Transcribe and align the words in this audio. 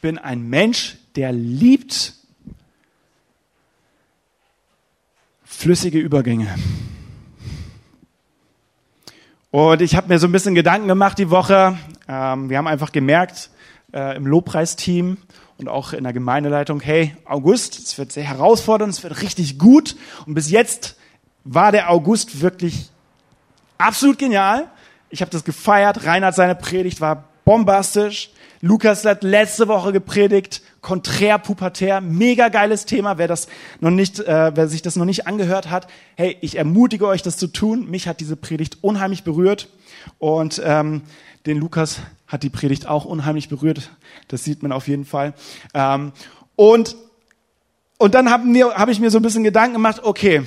bin 0.00 0.18
ein 0.18 0.48
Mensch, 0.48 0.96
der 1.16 1.32
liebt 1.32 2.14
flüssige 5.44 5.98
Übergänge. 5.98 6.54
Und 9.50 9.82
ich 9.82 9.96
habe 9.96 10.08
mir 10.08 10.18
so 10.18 10.28
ein 10.28 10.32
bisschen 10.32 10.54
Gedanken 10.54 10.88
gemacht 10.88 11.18
die 11.18 11.30
Woche. 11.30 11.76
Ähm, 12.08 12.48
wir 12.48 12.56
haben 12.56 12.68
einfach 12.68 12.92
gemerkt 12.92 13.50
äh, 13.92 14.16
im 14.16 14.26
Lobpreisteam 14.26 15.18
und 15.58 15.68
auch 15.68 15.92
in 15.92 16.04
der 16.04 16.12
Gemeindeleitung, 16.12 16.80
hey, 16.80 17.16
August, 17.24 17.78
es 17.78 17.98
wird 17.98 18.12
sehr 18.12 18.24
herausfordernd, 18.24 18.94
es 18.94 19.02
wird 19.02 19.20
richtig 19.22 19.58
gut. 19.58 19.96
Und 20.24 20.34
bis 20.34 20.50
jetzt 20.50 20.96
war 21.44 21.72
der 21.72 21.90
August 21.90 22.40
wirklich 22.40 22.90
absolut 23.76 24.18
genial. 24.18 24.68
Ich 25.10 25.20
habe 25.20 25.30
das 25.32 25.44
gefeiert. 25.44 26.04
Reinhard 26.06 26.36
seine 26.36 26.54
Predigt 26.54 27.00
war 27.00 27.24
bombastisch. 27.50 28.30
Lukas 28.60 29.04
hat 29.04 29.24
letzte 29.24 29.66
Woche 29.66 29.92
gepredigt, 29.92 30.62
konträr 30.82 31.36
pubertär, 31.36 32.00
mega 32.00 32.48
geiles 32.48 32.86
Thema. 32.86 33.18
Wer 33.18 33.26
das 33.26 33.48
noch 33.80 33.90
nicht, 33.90 34.20
äh, 34.20 34.52
wer 34.54 34.68
sich 34.68 34.82
das 34.82 34.94
noch 34.94 35.04
nicht 35.04 35.26
angehört 35.26 35.68
hat, 35.68 35.88
hey, 36.14 36.36
ich 36.42 36.58
ermutige 36.58 37.08
euch, 37.08 37.22
das 37.22 37.38
zu 37.38 37.48
tun. 37.48 37.90
Mich 37.90 38.06
hat 38.06 38.20
diese 38.20 38.36
Predigt 38.36 38.84
unheimlich 38.84 39.24
berührt 39.24 39.68
und 40.20 40.62
ähm, 40.64 41.02
den 41.44 41.58
Lukas 41.58 41.98
hat 42.28 42.44
die 42.44 42.50
Predigt 42.50 42.86
auch 42.86 43.04
unheimlich 43.04 43.48
berührt. 43.48 43.90
Das 44.28 44.44
sieht 44.44 44.62
man 44.62 44.70
auf 44.70 44.86
jeden 44.86 45.04
Fall. 45.04 45.34
Ähm, 45.74 46.12
und 46.54 46.94
und 47.98 48.14
dann 48.14 48.30
habe 48.30 48.44
hab 48.78 48.88
ich 48.90 49.00
mir 49.00 49.10
so 49.10 49.18
ein 49.18 49.22
bisschen 49.22 49.42
Gedanken 49.42 49.72
gemacht. 49.72 50.02
Okay, 50.04 50.44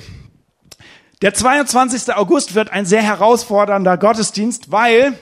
der 1.20 1.34
22. 1.34 2.14
August 2.14 2.54
wird 2.54 2.70
ein 2.70 2.86
sehr 2.86 3.02
herausfordernder 3.02 3.98
Gottesdienst, 3.98 4.72
weil 4.72 5.18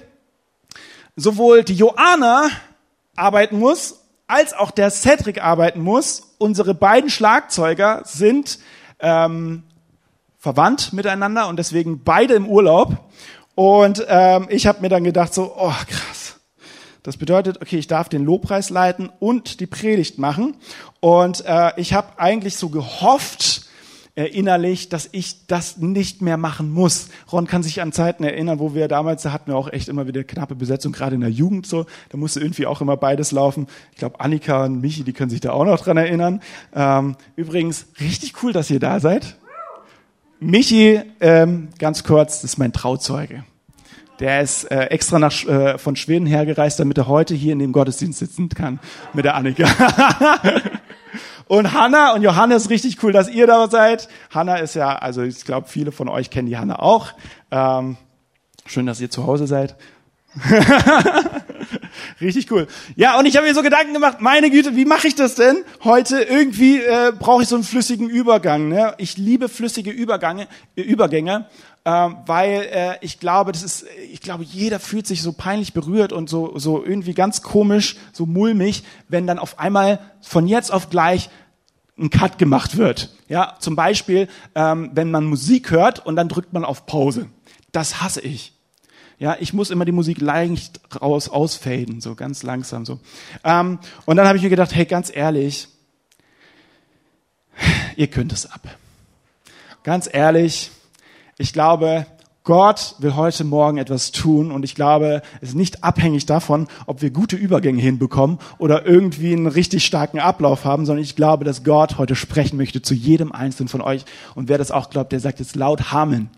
sowohl 1.16 1.64
die 1.64 1.74
Joanna 1.74 2.48
arbeiten 3.16 3.58
muss, 3.58 4.00
als 4.26 4.54
auch 4.54 4.70
der 4.70 4.90
Cedric 4.90 5.42
arbeiten 5.42 5.80
muss. 5.80 6.34
Unsere 6.38 6.74
beiden 6.74 7.10
Schlagzeuger 7.10 8.02
sind 8.04 8.58
ähm, 9.00 9.64
verwandt 10.38 10.92
miteinander 10.92 11.48
und 11.48 11.58
deswegen 11.58 12.02
beide 12.02 12.34
im 12.34 12.48
Urlaub. 12.48 12.96
Und 13.54 14.04
ähm, 14.08 14.46
ich 14.48 14.66
habe 14.66 14.80
mir 14.80 14.88
dann 14.88 15.04
gedacht, 15.04 15.34
so, 15.34 15.54
oh 15.56 15.74
krass. 15.86 16.40
Das 17.02 17.16
bedeutet, 17.16 17.60
okay, 17.60 17.78
ich 17.78 17.88
darf 17.88 18.08
den 18.08 18.24
Lobpreis 18.24 18.70
leiten 18.70 19.10
und 19.18 19.60
die 19.60 19.66
Predigt 19.66 20.18
machen. 20.18 20.56
Und 21.00 21.44
äh, 21.44 21.72
ich 21.76 21.92
habe 21.94 22.18
eigentlich 22.18 22.56
so 22.56 22.68
gehofft, 22.68 23.66
äh, 24.14 24.26
innerlich, 24.26 24.90
dass 24.90 25.08
ich 25.12 25.46
das 25.46 25.78
nicht 25.78 26.20
mehr 26.20 26.36
machen 26.36 26.70
muss. 26.70 27.08
Ron 27.32 27.46
kann 27.46 27.62
sich 27.62 27.80
an 27.80 27.92
Zeiten 27.92 28.24
erinnern, 28.24 28.58
wo 28.58 28.74
wir 28.74 28.86
damals, 28.86 29.22
da 29.22 29.32
hatten 29.32 29.50
wir 29.50 29.56
auch 29.56 29.72
echt 29.72 29.88
immer 29.88 30.06
wieder 30.06 30.22
knappe 30.22 30.54
Besetzung, 30.54 30.92
gerade 30.92 31.14
in 31.14 31.22
der 31.22 31.30
Jugend 31.30 31.66
so. 31.66 31.86
Da 32.10 32.18
musste 32.18 32.40
irgendwie 32.40 32.66
auch 32.66 32.82
immer 32.82 32.98
beides 32.98 33.32
laufen. 33.32 33.68
Ich 33.92 33.98
glaube, 33.98 34.20
Annika 34.20 34.64
und 34.64 34.82
Michi, 34.82 35.02
die 35.02 35.14
können 35.14 35.30
sich 35.30 35.40
da 35.40 35.52
auch 35.52 35.64
noch 35.64 35.80
dran 35.80 35.96
erinnern. 35.96 36.42
Ähm, 36.74 37.16
übrigens, 37.36 37.86
richtig 38.00 38.34
cool, 38.42 38.52
dass 38.52 38.68
ihr 38.68 38.80
da 38.80 39.00
seid. 39.00 39.36
Michi, 40.40 41.00
ähm, 41.20 41.68
ganz 41.78 42.04
kurz, 42.04 42.42
das 42.42 42.52
ist 42.52 42.58
mein 42.58 42.72
Trauzeuge. 42.72 43.44
Der 44.20 44.42
ist 44.42 44.70
äh, 44.70 44.84
extra 44.86 45.18
nach, 45.18 45.44
äh, 45.46 45.78
von 45.78 45.96
Schweden 45.96 46.26
hergereist, 46.26 46.78
damit 46.78 46.98
er 46.98 47.08
heute 47.08 47.34
hier 47.34 47.54
in 47.54 47.60
dem 47.60 47.72
Gottesdienst 47.72 48.18
sitzen 48.18 48.48
kann 48.50 48.78
mit 49.14 49.24
der 49.24 49.36
Annika. 49.36 49.66
Und 51.48 51.72
Hanna 51.72 52.12
und 52.14 52.22
Johannes, 52.22 52.70
richtig 52.70 53.02
cool, 53.02 53.12
dass 53.12 53.28
ihr 53.28 53.46
da 53.46 53.68
seid. 53.68 54.08
Hanna 54.30 54.56
ist 54.56 54.74
ja, 54.74 54.96
also 54.96 55.22
ich 55.22 55.44
glaube, 55.44 55.68
viele 55.68 55.92
von 55.92 56.08
euch 56.08 56.30
kennen 56.30 56.48
die 56.48 56.56
Hanna 56.56 56.78
auch. 56.78 57.12
Ähm, 57.50 57.96
schön, 58.66 58.86
dass 58.86 59.00
ihr 59.00 59.10
zu 59.10 59.26
Hause 59.26 59.46
seid. 59.46 59.76
Richtig 62.20 62.50
cool. 62.50 62.66
Ja, 62.96 63.18
und 63.18 63.26
ich 63.26 63.36
habe 63.36 63.46
mir 63.46 63.54
so 63.54 63.62
Gedanken 63.62 63.92
gemacht, 63.92 64.20
meine 64.20 64.50
Güte, 64.50 64.76
wie 64.76 64.84
mache 64.84 65.08
ich 65.08 65.14
das 65.14 65.34
denn? 65.34 65.58
Heute 65.84 66.22
irgendwie 66.22 66.78
äh, 66.78 67.12
brauche 67.18 67.42
ich 67.42 67.48
so 67.48 67.56
einen 67.56 67.64
flüssigen 67.64 68.08
Übergang. 68.08 68.68
Ne? 68.68 68.94
Ich 68.98 69.18
liebe 69.18 69.48
flüssige 69.48 69.90
Übergänge, 69.90 70.48
Übergänge 70.74 71.46
ähm, 71.84 72.16
weil 72.26 72.68
äh, 72.70 72.94
ich 73.00 73.18
glaube, 73.18 73.52
das 73.52 73.62
ist, 73.62 73.84
ich 74.10 74.20
glaube, 74.20 74.44
jeder 74.44 74.78
fühlt 74.78 75.06
sich 75.06 75.20
so 75.20 75.32
peinlich 75.32 75.72
berührt 75.72 76.12
und 76.12 76.28
so, 76.28 76.56
so 76.58 76.84
irgendwie 76.84 77.14
ganz 77.14 77.42
komisch, 77.42 77.96
so 78.12 78.24
mulmig, 78.24 78.84
wenn 79.08 79.26
dann 79.26 79.38
auf 79.38 79.58
einmal 79.58 79.98
von 80.20 80.46
jetzt 80.46 80.72
auf 80.72 80.90
gleich 80.90 81.28
ein 81.98 82.10
Cut 82.10 82.38
gemacht 82.38 82.76
wird. 82.76 83.10
Ja, 83.28 83.56
zum 83.58 83.74
Beispiel, 83.76 84.28
ähm, 84.54 84.90
wenn 84.94 85.10
man 85.10 85.24
Musik 85.24 85.70
hört 85.70 86.04
und 86.04 86.16
dann 86.16 86.28
drückt 86.28 86.52
man 86.52 86.64
auf 86.64 86.86
Pause. 86.86 87.26
Das 87.72 88.00
hasse 88.00 88.20
ich. 88.20 88.52
Ja, 89.18 89.36
ich 89.38 89.52
muss 89.52 89.70
immer 89.70 89.84
die 89.84 89.92
Musik 89.92 90.20
leicht 90.20 90.80
raus 91.00 91.28
ausfaden, 91.28 92.00
so 92.00 92.14
ganz 92.14 92.42
langsam 92.42 92.84
so. 92.84 93.00
Ähm, 93.44 93.78
und 94.04 94.16
dann 94.16 94.26
habe 94.26 94.36
ich 94.36 94.42
mir 94.42 94.50
gedacht, 94.50 94.74
hey, 94.74 94.84
ganz 94.84 95.10
ehrlich, 95.14 95.68
ihr 97.96 98.08
könnt 98.08 98.32
es 98.32 98.50
ab. 98.50 98.60
Ganz 99.84 100.08
ehrlich, 100.12 100.70
ich 101.42 101.52
glaube, 101.52 102.06
Gott 102.44 102.94
will 103.00 103.16
heute 103.16 103.42
Morgen 103.42 103.78
etwas 103.78 104.12
tun 104.12 104.52
und 104.52 104.64
ich 104.64 104.76
glaube, 104.76 105.22
es 105.40 105.50
ist 105.50 105.54
nicht 105.56 105.82
abhängig 105.82 106.24
davon, 106.24 106.68
ob 106.86 107.02
wir 107.02 107.10
gute 107.10 107.34
Übergänge 107.34 107.82
hinbekommen 107.82 108.38
oder 108.58 108.86
irgendwie 108.86 109.32
einen 109.32 109.48
richtig 109.48 109.84
starken 109.84 110.20
Ablauf 110.20 110.64
haben, 110.64 110.86
sondern 110.86 111.02
ich 111.02 111.16
glaube, 111.16 111.44
dass 111.44 111.64
Gott 111.64 111.98
heute 111.98 112.14
sprechen 112.14 112.56
möchte 112.56 112.80
zu 112.80 112.94
jedem 112.94 113.32
Einzelnen 113.32 113.68
von 113.68 113.80
euch. 113.80 114.04
Und 114.36 114.48
wer 114.48 114.56
das 114.56 114.70
auch 114.70 114.88
glaubt, 114.88 115.10
der 115.10 115.18
sagt 115.18 115.40
jetzt 115.40 115.56
laut 115.56 115.92
Amen. 115.92 116.30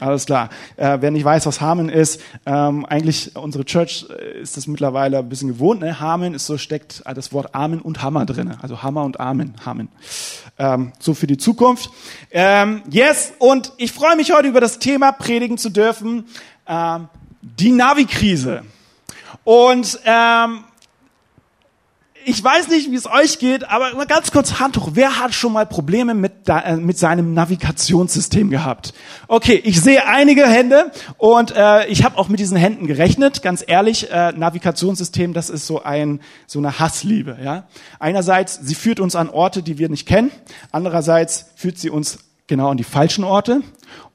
Alles 0.00 0.26
klar. 0.26 0.50
Äh, 0.76 0.98
wer 1.00 1.10
nicht 1.10 1.24
weiß, 1.24 1.46
was 1.46 1.60
Harmon 1.60 1.88
ist, 1.88 2.20
ähm, 2.46 2.86
eigentlich 2.86 3.34
unsere 3.36 3.64
Church 3.64 4.06
äh, 4.10 4.40
ist 4.40 4.56
das 4.56 4.66
mittlerweile 4.66 5.18
ein 5.18 5.28
bisschen 5.28 5.48
gewohnt. 5.48 5.80
Ne? 5.80 5.98
Harmon 5.98 6.34
ist 6.34 6.46
so 6.46 6.58
steckt 6.58 7.02
äh, 7.04 7.14
das 7.14 7.32
Wort 7.32 7.54
Amen 7.54 7.80
und 7.80 8.02
Hammer 8.02 8.26
drin. 8.26 8.54
Also 8.62 8.82
Hammer 8.82 9.04
und 9.04 9.20
Amen. 9.20 9.54
Harmon. 9.64 9.88
Ähm, 10.58 10.92
so 10.98 11.14
für 11.14 11.26
die 11.26 11.36
Zukunft. 11.36 11.90
Ähm, 12.30 12.82
yes, 12.90 13.32
und 13.38 13.72
ich 13.76 13.92
freue 13.92 14.16
mich 14.16 14.32
heute 14.32 14.48
über 14.48 14.60
das 14.60 14.78
Thema 14.78 15.12
predigen 15.12 15.58
zu 15.58 15.70
dürfen. 15.70 16.26
Ähm, 16.66 17.08
die 17.40 17.72
Navi-Krise. 17.72 18.62
Und 19.44 19.98
ähm, 20.04 20.64
ich 22.28 22.44
weiß 22.44 22.68
nicht, 22.68 22.90
wie 22.90 22.94
es 22.94 23.06
euch 23.06 23.38
geht, 23.38 23.70
aber 23.70 23.94
mal 23.94 24.06
ganz 24.06 24.30
kurz 24.30 24.60
Handtuch. 24.60 24.90
Wer 24.92 25.18
hat 25.18 25.32
schon 25.32 25.50
mal 25.50 25.64
Probleme 25.64 26.12
mit, 26.12 26.32
äh, 26.46 26.76
mit 26.76 26.98
seinem 26.98 27.32
Navigationssystem 27.32 28.50
gehabt? 28.50 28.92
Okay, 29.28 29.58
ich 29.64 29.80
sehe 29.80 30.06
einige 30.06 30.46
Hände 30.46 30.92
und 31.16 31.56
äh, 31.56 31.86
ich 31.86 32.04
habe 32.04 32.18
auch 32.18 32.28
mit 32.28 32.38
diesen 32.38 32.58
Händen 32.58 32.86
gerechnet. 32.86 33.40
Ganz 33.40 33.64
ehrlich, 33.66 34.10
äh, 34.10 34.32
Navigationssystem, 34.32 35.32
das 35.32 35.48
ist 35.48 35.66
so 35.66 35.82
ein 35.82 36.20
so 36.46 36.58
eine 36.58 36.78
Hassliebe. 36.78 37.38
Ja, 37.42 37.66
einerseits 37.98 38.60
sie 38.62 38.74
führt 38.74 39.00
uns 39.00 39.16
an 39.16 39.30
Orte, 39.30 39.62
die 39.62 39.78
wir 39.78 39.88
nicht 39.88 40.06
kennen. 40.06 40.30
Andererseits 40.70 41.46
führt 41.56 41.78
sie 41.78 41.88
uns 41.88 42.18
genau 42.46 42.68
an 42.68 42.76
die 42.76 42.84
falschen 42.84 43.24
Orte 43.24 43.62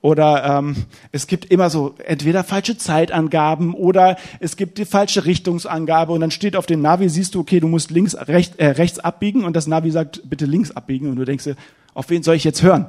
oder 0.04 0.60
ähm, 0.60 0.76
es 1.14 1.28
gibt 1.28 1.46
immer 1.46 1.70
so 1.70 1.96
entweder 2.04 2.44
falsche 2.44 2.78
Zeitangaben 2.78 3.74
oder 3.74 4.18
es 4.42 4.58
gibt 4.58 4.78
die 4.78 4.84
falsche 4.84 5.24
Richtungsangabe 5.24 6.12
und 6.12 6.20
dann 6.20 6.30
steht 6.30 6.58
auf 6.58 6.66
dem 6.66 6.82
Navi, 6.82 7.08
siehst 7.08 7.36
du, 7.36 7.40
okay, 7.40 7.62
du 7.62 7.70
musst 7.70 7.90
links, 7.90 8.14
rechts, 8.14 8.58
äh, 8.58 8.66
rechts 8.66 9.00
abbiegen 9.00 9.46
und 9.46 9.56
das 9.56 9.66
Navi 9.66 9.92
sagt, 9.92 10.22
bitte 10.30 10.46
links 10.46 10.72
abbiegen 10.72 11.10
und 11.10 11.16
du 11.16 11.24
denkst 11.24 11.46
dir, 11.46 11.56
auf 11.94 12.10
wen 12.10 12.22
soll 12.22 12.36
ich 12.36 12.44
jetzt 12.44 12.62
hören? 12.62 12.88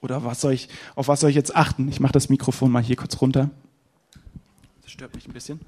Oder 0.00 0.24
was 0.24 0.40
soll 0.40 0.54
ich, 0.54 0.70
auf 0.94 1.06
was 1.06 1.20
soll 1.20 1.28
ich 1.28 1.36
jetzt 1.36 1.54
achten? 1.54 1.86
Ich 1.88 2.00
mache 2.00 2.14
das 2.14 2.30
Mikrofon 2.30 2.72
mal 2.72 2.82
hier 2.82 2.96
kurz 2.96 3.20
runter. 3.20 3.50
Das 4.80 4.90
stört 4.90 5.14
mich 5.14 5.28
ein 5.28 5.34
bisschen. 5.34 5.60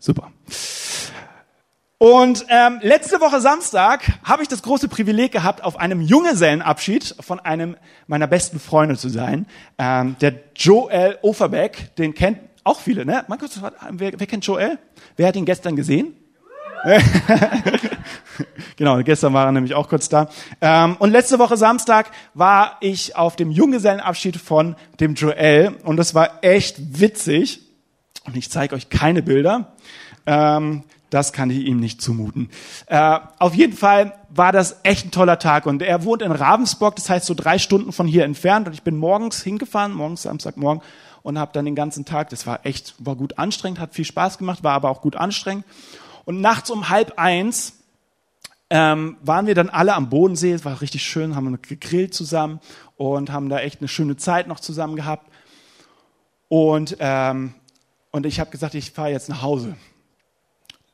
Super. 0.00 0.32
Und 1.98 2.46
ähm, 2.48 2.78
letzte 2.80 3.20
Woche 3.20 3.42
Samstag 3.42 4.10
habe 4.24 4.42
ich 4.42 4.48
das 4.48 4.62
große 4.62 4.88
Privileg 4.88 5.32
gehabt, 5.32 5.62
auf 5.62 5.78
einem 5.78 6.00
Junggesellenabschied 6.00 7.16
von 7.20 7.40
einem 7.40 7.76
meiner 8.06 8.26
besten 8.26 8.58
Freunde 8.58 8.96
zu 8.96 9.10
sein. 9.10 9.46
Ähm, 9.76 10.16
der 10.22 10.32
Joel 10.56 11.18
Overbeck, 11.20 11.94
den 11.96 12.14
kennt 12.14 12.38
auch 12.64 12.80
viele, 12.80 13.04
ne? 13.04 13.24
Mein 13.28 13.38
Gott, 13.38 13.50
wer, 13.90 14.12
wer 14.16 14.26
kennt 14.26 14.46
Joel? 14.46 14.78
Wer 15.16 15.28
hat 15.28 15.36
ihn 15.36 15.44
gestern 15.44 15.76
gesehen? 15.76 16.14
genau, 18.76 19.02
gestern 19.02 19.34
war 19.34 19.46
er 19.46 19.52
nämlich 19.52 19.74
auch 19.74 19.88
kurz 19.88 20.08
da. 20.08 20.30
Ähm, 20.62 20.96
und 20.98 21.10
letzte 21.10 21.38
Woche 21.38 21.56
Samstag 21.58 22.10
war 22.32 22.78
ich 22.80 23.16
auf 23.16 23.36
dem 23.36 23.50
Junggesellenabschied 23.50 24.36
von 24.36 24.76
dem 24.98 25.14
Joel 25.14 25.76
und 25.84 25.98
das 25.98 26.14
war 26.14 26.42
echt 26.42 26.98
witzig. 27.00 27.60
Und 28.26 28.36
ich 28.36 28.50
zeige 28.50 28.74
euch 28.74 28.88
keine 28.90 29.22
Bilder. 29.22 29.72
Ähm, 30.26 30.84
das 31.10 31.32
kann 31.32 31.50
ich 31.50 31.66
ihm 31.66 31.80
nicht 31.80 32.00
zumuten. 32.00 32.48
Äh, 32.86 33.18
auf 33.38 33.54
jeden 33.54 33.76
Fall 33.76 34.14
war 34.30 34.52
das 34.52 34.76
echt 34.84 35.06
ein 35.06 35.10
toller 35.10 35.38
Tag. 35.38 35.66
Und 35.66 35.82
er 35.82 36.04
wohnt 36.04 36.22
in 36.22 36.32
Ravensburg, 36.32 36.96
das 36.96 37.10
heißt 37.10 37.26
so 37.26 37.34
drei 37.34 37.58
Stunden 37.58 37.92
von 37.92 38.06
hier 38.06 38.24
entfernt. 38.24 38.68
Und 38.68 38.74
ich 38.74 38.82
bin 38.82 38.96
morgens 38.96 39.42
hingefahren, 39.42 39.92
morgens 39.92 40.22
Samstagmorgen, 40.22 40.82
und 41.22 41.38
habe 41.38 41.50
dann 41.52 41.64
den 41.64 41.74
ganzen 41.74 42.04
Tag, 42.04 42.30
das 42.30 42.46
war 42.46 42.64
echt, 42.64 42.94
war 42.98 43.14
gut 43.16 43.38
anstrengend, 43.38 43.78
hat 43.78 43.92
viel 43.92 44.06
Spaß 44.06 44.38
gemacht, 44.38 44.62
war 44.62 44.72
aber 44.72 44.88
auch 44.88 45.02
gut 45.02 45.16
anstrengend. 45.16 45.64
Und 46.24 46.40
nachts 46.40 46.70
um 46.70 46.88
halb 46.88 47.18
eins 47.18 47.74
ähm, 48.70 49.16
waren 49.20 49.46
wir 49.46 49.54
dann 49.54 49.68
alle 49.68 49.94
am 49.94 50.08
Bodensee. 50.08 50.52
Es 50.52 50.64
war 50.64 50.80
richtig 50.80 51.02
schön, 51.02 51.34
haben 51.34 51.60
gegrillt 51.60 52.14
zusammen 52.14 52.60
und 52.96 53.32
haben 53.32 53.48
da 53.48 53.58
echt 53.58 53.80
eine 53.80 53.88
schöne 53.88 54.16
Zeit 54.16 54.46
noch 54.46 54.60
zusammen 54.60 54.96
gehabt. 54.96 55.30
Und, 56.48 56.96
ähm, 57.00 57.54
und 58.12 58.26
ich 58.26 58.40
habe 58.40 58.50
gesagt, 58.50 58.74
ich 58.74 58.92
fahre 58.92 59.10
jetzt 59.10 59.28
nach 59.28 59.42
Hause. 59.42 59.76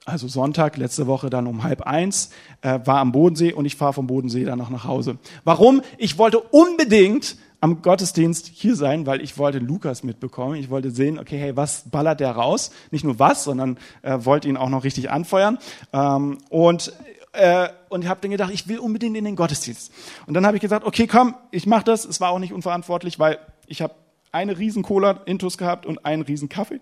Also 0.06 0.28
Sonntag, 0.28 0.76
letzte 0.76 1.08
Woche 1.08 1.30
dann 1.30 1.48
um 1.48 1.64
halb 1.64 1.82
eins, 1.82 2.30
äh, 2.62 2.78
war 2.84 3.00
am 3.00 3.10
Bodensee 3.10 3.52
und 3.52 3.64
ich 3.64 3.74
fahre 3.74 3.92
vom 3.92 4.06
Bodensee 4.06 4.44
dann 4.44 4.56
noch 4.56 4.70
nach 4.70 4.84
Hause. 4.84 5.18
Warum? 5.42 5.82
Ich 5.98 6.16
wollte 6.16 6.38
unbedingt 6.38 7.36
am 7.60 7.82
Gottesdienst 7.82 8.46
hier 8.46 8.76
sein, 8.76 9.04
weil 9.06 9.20
ich 9.20 9.36
wollte 9.36 9.58
Lukas 9.58 10.04
mitbekommen. 10.04 10.54
Ich 10.54 10.70
wollte 10.70 10.92
sehen, 10.92 11.18
okay, 11.18 11.36
hey, 11.38 11.56
was 11.56 11.90
ballert 11.90 12.20
der 12.20 12.30
raus? 12.30 12.70
Nicht 12.92 13.02
nur 13.02 13.18
was, 13.18 13.42
sondern 13.42 13.78
äh, 14.02 14.16
wollte 14.20 14.48
ihn 14.48 14.56
auch 14.56 14.68
noch 14.68 14.84
richtig 14.84 15.10
anfeuern. 15.10 15.58
Ähm, 15.92 16.38
und 16.50 16.92
äh, 17.32 17.68
und 17.88 18.08
habe 18.08 18.20
dann 18.20 18.30
gedacht, 18.30 18.52
ich 18.54 18.68
will 18.68 18.78
unbedingt 18.78 19.16
in 19.16 19.24
den 19.24 19.34
Gottesdienst. 19.34 19.92
Und 20.26 20.34
dann 20.34 20.46
habe 20.46 20.56
ich 20.56 20.60
gesagt, 20.60 20.86
okay, 20.86 21.08
komm, 21.08 21.34
ich 21.50 21.66
mache 21.66 21.84
das. 21.84 22.04
Es 22.04 22.20
war 22.20 22.30
auch 22.30 22.38
nicht 22.38 22.52
unverantwortlich, 22.52 23.18
weil 23.18 23.38
ich 23.66 23.82
habe 23.82 23.94
eine 24.30 24.56
riesen 24.56 24.84
Cola 24.84 25.22
Intus 25.26 25.58
gehabt 25.58 25.84
und 25.84 26.06
einen 26.06 26.22
riesen 26.22 26.48
Kaffee. 26.48 26.80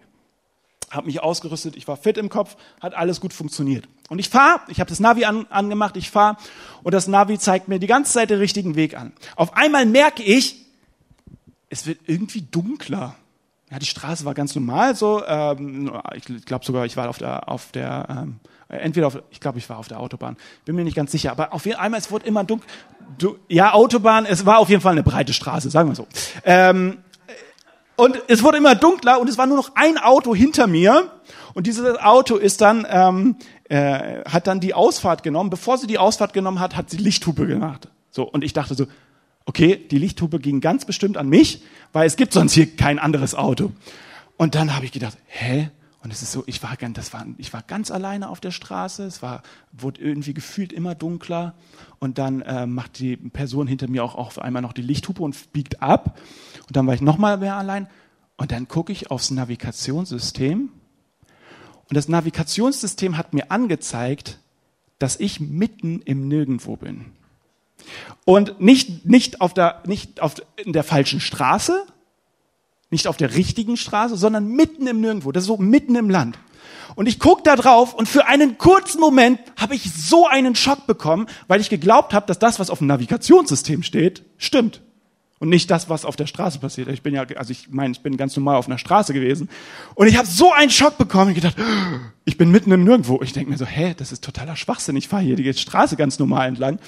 Habe 0.95 1.07
mich 1.07 1.23
ausgerüstet, 1.23 1.77
ich 1.77 1.89
war 1.89 1.97
fit 1.97 2.19
im 2.19 2.29
Kopf, 2.29 2.57
hat 2.81 2.95
alles 2.95 3.21
gut 3.21 3.33
funktioniert. 3.33 3.89
Und 4.09 4.19
ich 4.19 4.29
fahre, 4.29 4.61
ich 4.69 4.81
habe 4.81 4.89
das 4.89 5.01
Navi 5.01 5.25
an, 5.25 5.47
angemacht, 5.51 5.97
ich 5.97 6.11
fahre 6.11 6.37
und 6.83 6.93
das 6.93 7.09
Navi 7.09 7.39
zeigt 7.39 7.69
mir 7.69 7.79
die 7.79 7.87
ganze 7.87 8.13
Zeit 8.13 8.31
den 8.31 8.39
richtigen 8.39 8.77
Weg 8.77 8.97
an. 8.97 9.13
Auf 9.37 9.57
einmal 9.57 9.87
merke 9.87 10.23
ich, 10.23 10.57
es 11.69 11.87
wird 11.87 12.01
irgendwie 12.07 12.43
dunkler. 12.43 13.17
Ja, 13.71 13.79
die 13.79 13.87
Straße 13.87 14.25
war 14.25 14.35
ganz 14.35 14.55
normal 14.55 14.95
so. 14.95 15.25
Ähm, 15.27 15.91
ich 16.15 16.45
glaube 16.45 16.65
sogar, 16.65 16.85
ich 16.85 16.97
war 16.97 17.09
auf 17.09 17.19
der, 17.19 17.49
auf 17.49 17.73
der 17.73 18.07
ähm, 18.09 18.41
entweder 18.69 19.07
auf, 19.07 19.23
ich 19.31 19.41
glaube, 19.41 19.59
ich 19.59 19.69
war 19.69 19.79
auf 19.79 19.89
der 19.89 20.01
Autobahn. 20.01 20.37
Bin 20.65 20.77
mir 20.77 20.85
nicht 20.85 20.97
ganz 20.97 21.13
sicher. 21.13 21.31
Aber 21.31 21.53
auf 21.53 21.67
Fall, 21.67 21.95
es 21.95 22.11
wurde 22.11 22.27
immer 22.27 22.45
dunkel. 22.45 22.69
Du, 23.19 23.37
ja, 23.49 23.73
Autobahn, 23.73 24.27
es 24.27 24.47
war 24.47 24.59
auf 24.59 24.71
jeden 24.71 24.81
Fall 24.81 24.93
eine 24.93 25.03
breite 25.03 25.33
Straße, 25.33 25.71
sagen 25.71 25.89
wir 25.89 25.95
so. 25.95 26.07
Ähm, 26.45 26.99
und 27.97 28.21
es 28.29 28.43
wurde 28.43 28.59
immer 28.59 28.75
dunkler 28.75 29.21
und 29.21 29.29
es 29.29 29.39
war 29.39 29.47
nur 29.47 29.57
noch 29.57 29.73
ein 29.75 29.99
Auto 29.99 30.35
hinter 30.35 30.67
mir. 30.67 31.11
Und 31.55 31.67
dieses 31.67 31.97
Auto 31.99 32.37
ist 32.37 32.61
dann, 32.61 32.87
ähm, 32.89 33.37
äh, 33.69 34.25
hat 34.25 34.47
dann 34.47 34.61
die 34.61 34.75
Ausfahrt 34.75 35.23
genommen. 35.23 35.51
Bevor 35.51 35.79
sie 35.79 35.87
die 35.87 35.99
Ausfahrt 35.99 36.33
genommen 36.33 36.59
hat, 36.59 36.77
hat 36.77 36.91
sie 36.91 36.97
Lichthupe 36.97 37.47
gemacht. 37.47 37.89
So, 38.11 38.25
und 38.25 38.43
ich 38.43 38.53
dachte 38.53 38.75
so, 38.75 38.87
okay, 39.47 39.77
die 39.91 39.99
Lichthupe 39.99 40.39
ging 40.39 40.61
ganz 40.61 40.85
bestimmt 40.85 41.17
an 41.17 41.29
mich, 41.29 41.63
weil 41.93 42.07
es 42.07 42.17
gibt 42.17 42.33
sonst 42.33 42.55
hier 42.55 42.75
kein 42.75 42.99
anderes 42.99 43.35
Auto. 43.35 43.73
Und 44.37 44.55
dann 44.55 44.75
habe 44.75 44.85
ich 44.85 44.93
gedacht, 44.93 45.17
hä? 45.27 45.71
Und 46.03 46.13
es 46.13 46.21
ist 46.21 46.33
so, 46.33 46.43
ich 46.47 46.63
war, 46.63 46.77
das 46.93 47.15
war, 47.15 47.25
ich 47.39 47.55
war 47.55 47.63
ganz 47.63 47.91
alleine 47.91 48.29
auf 48.29 48.39
der 48.39 48.51
Straße, 48.51 49.05
es 49.05 49.23
war, 49.23 49.43
wurde 49.73 50.03
irgendwie 50.03 50.35
gefühlt 50.35 50.71
immer 50.71 50.95
dunkler 50.95 51.55
und 51.99 52.19
dann 52.19 52.43
äh, 52.43 52.67
macht 52.67 52.99
die 52.99 53.17
Person 53.17 53.67
hinter 53.67 53.89
mir 53.89 54.05
auch 54.05 54.15
auf 54.15 54.39
einmal 54.39 54.61
noch 54.61 54.75
die 54.75 54.83
Lichthupe 54.83 55.23
und 55.23 55.53
biegt 55.55 55.81
ab 55.81 56.19
und 56.67 56.77
dann 56.77 56.87
war 56.87 56.95
ich 56.95 57.01
nochmal 57.01 57.39
mehr 57.39 57.57
allein 57.57 57.89
und 58.37 58.53
dann 58.53 58.69
gucke 58.69 58.93
ich 58.93 59.11
aufs 59.11 59.31
Navigationssystem 59.31 60.71
und 61.89 61.97
das 61.97 62.09
Navigationssystem 62.09 63.17
hat 63.17 63.35
mir 63.35 63.51
angezeigt, 63.51 64.39
dass 64.99 65.21
ich 65.21 65.41
mitten 65.41 66.01
im 66.03 66.29
Nirgendwo 66.29 66.77
bin. 66.77 67.13
Und 68.25 68.61
nicht, 68.61 69.05
nicht, 69.05 69.41
auf 69.41 69.53
der, 69.53 69.83
nicht 69.87 70.21
auf, 70.21 70.35
in 70.57 70.73
der 70.73 70.85
falschen 70.85 71.21
Straße, 71.21 71.85
nicht 72.91 73.07
auf 73.07 73.17
der 73.17 73.35
richtigen 73.35 73.77
Straße, 73.77 74.17
sondern 74.17 74.49
mitten 74.49 74.87
im 74.87 75.01
Nirgendwo. 75.01 75.33
Das 75.33 75.43
ist 75.43 75.49
so 75.49 75.59
mitten 75.59 75.95
im 75.97 76.09
Land. 76.09 76.39
Und 76.95 77.07
ich 77.07 77.19
guck 77.19 77.45
da 77.45 77.57
drauf 77.57 77.93
und 77.93 78.09
für 78.09 78.27
einen 78.27 78.57
kurzen 78.57 79.01
Moment 79.01 79.41
habe 79.59 79.75
ich 79.75 79.93
so 79.93 80.27
einen 80.29 80.55
Schock 80.55 80.87
bekommen, 80.87 81.27
weil 81.49 81.61
ich 81.61 81.69
geglaubt 81.69 82.15
habe, 82.15 82.27
dass 82.27 82.39
das, 82.39 82.61
was 82.61 82.71
auf 82.71 82.79
dem 82.79 82.87
Navigationssystem 82.87 83.83
steht, 83.83 84.23
stimmt. 84.39 84.81
Und 85.41 85.49
nicht 85.49 85.71
das, 85.71 85.91
was 85.91 86.05
auf 86.05 86.17
der 86.17 86.27
Straße 86.27 86.59
passiert. 86.61 86.89
Ich 86.89 87.03
bin 87.03 87.13
ja, 87.15 87.25
also 87.37 87.51
ich 87.51 87.69
meine, 87.71 87.93
ich 87.93 88.01
bin 88.01 88.17
ganz 88.17 88.37
normal 88.37 88.57
auf 88.57 88.67
einer 88.67 88.79
Straße 88.79 89.13
gewesen. 89.13 89.49
Und 89.95 90.07
ich 90.07 90.17
habe 90.17 90.29
so 90.29 90.53
einen 90.53 90.71
Schock 90.71 90.97
bekommen 90.97 91.29
und 91.29 91.35
gedacht, 91.35 91.57
ich 92.25 92.39
bin 92.39 92.51
mitten 92.51 92.71
im 92.73 92.85
Nirgendwo. 92.85 93.21
Ich 93.23 93.33
denke 93.33 93.51
mir 93.51 93.59
so, 93.59 93.67
hä, 93.67 93.95
das 93.97 94.13
ist 94.13 94.25
totaler 94.25 94.57
Schwachsinn. 94.57 94.97
Ich 94.97 95.09
fahre 95.09 95.23
hier 95.23 95.37
die 95.37 95.53
Straße 95.53 95.97
ganz 95.97 96.19
normal 96.19 96.49
entlang. 96.49 96.79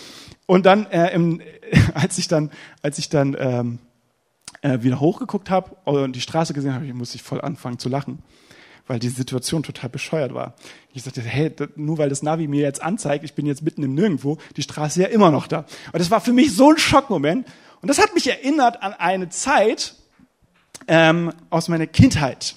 Und 0.46 0.64
dann, 0.64 0.87
äh, 0.87 1.12
im, 1.12 1.40
als 1.94 2.19
ich 2.19 2.28
dann, 2.28 2.50
als 2.82 2.98
ich 2.98 3.08
dann 3.08 3.37
ähm, 3.38 3.78
äh, 4.62 4.82
wieder 4.82 5.00
hochgeguckt 5.00 5.50
habe 5.50 5.76
und 5.84 6.14
die 6.14 6.20
Straße 6.20 6.54
gesehen 6.54 6.75
habe, 6.75 6.87
musste 6.94 7.16
ich 7.16 7.22
voll 7.22 7.40
anfangen 7.40 7.78
zu 7.78 7.88
lachen, 7.88 8.20
weil 8.87 8.99
die 8.99 9.08
Situation 9.08 9.62
total 9.62 9.90
bescheuert 9.90 10.34
war. 10.34 10.54
Ich 10.92 11.02
sagte, 11.02 11.20
hey, 11.20 11.52
nur 11.76 11.99
weil 11.99 12.08
das 12.08 12.22
Navi 12.22 12.49
mir 12.49 12.62
jetzt 12.62 12.82
anzeigt, 12.82 13.25
ich 13.25 13.34
bin 13.34 13.46
jetzt 13.46 13.62
mitten 13.62 13.82
im 13.82 13.94
Nirgendwo, 13.94 14.38
die 14.56 14.62
Straße 14.62 15.00
ist 15.00 15.06
ja 15.08 15.12
immer 15.12 15.31
noch 15.31 15.46
da. 15.46 15.66
Und 15.92 15.99
das 15.99 16.10
war 16.10 16.20
für 16.20 16.32
mich 16.32 16.54
so 16.54 16.70
ein 16.70 16.78
Schockmoment. 16.78 17.46
Und 17.86 17.90
das 17.90 17.98
hat 17.98 18.14
mich 18.14 18.26
erinnert 18.26 18.82
an 18.82 18.94
eine 18.94 19.28
Zeit 19.28 19.94
ähm, 20.88 21.32
aus 21.50 21.68
meiner 21.68 21.86
Kindheit. 21.86 22.56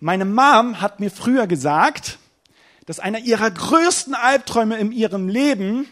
Meine 0.00 0.24
Mom 0.24 0.80
hat 0.80 0.98
mir 0.98 1.10
früher 1.10 1.46
gesagt, 1.46 2.16
dass 2.86 2.98
einer 2.98 3.18
ihrer 3.18 3.50
größten 3.50 4.14
Albträume 4.14 4.78
in 4.78 4.90
ihrem 4.90 5.28
Leben 5.28 5.86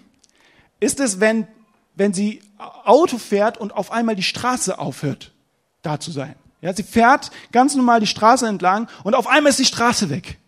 ist 0.81 0.99
es, 0.99 1.21
wenn, 1.21 1.47
wenn 1.95 2.15
sie 2.15 2.41
Auto 2.57 3.19
fährt 3.19 3.59
und 3.59 3.75
auf 3.75 3.93
einmal 3.93 4.17
die 4.17 4.23
Straße 4.23 4.79
aufhört 4.79 5.33
da 5.83 6.01
zu 6.01 6.11
sein. 6.11 6.35
Ja, 6.63 6.73
sie 6.73 6.83
fährt 6.83 7.31
ganz 7.53 7.75
normal 7.75 8.01
die 8.01 8.07
Straße 8.07 8.49
entlang 8.49 8.89
und 9.05 9.15
auf 9.15 9.27
einmal 9.27 9.51
ist 9.51 9.59
die 9.59 9.67
Straße 9.67 10.09
weg. 10.09 10.39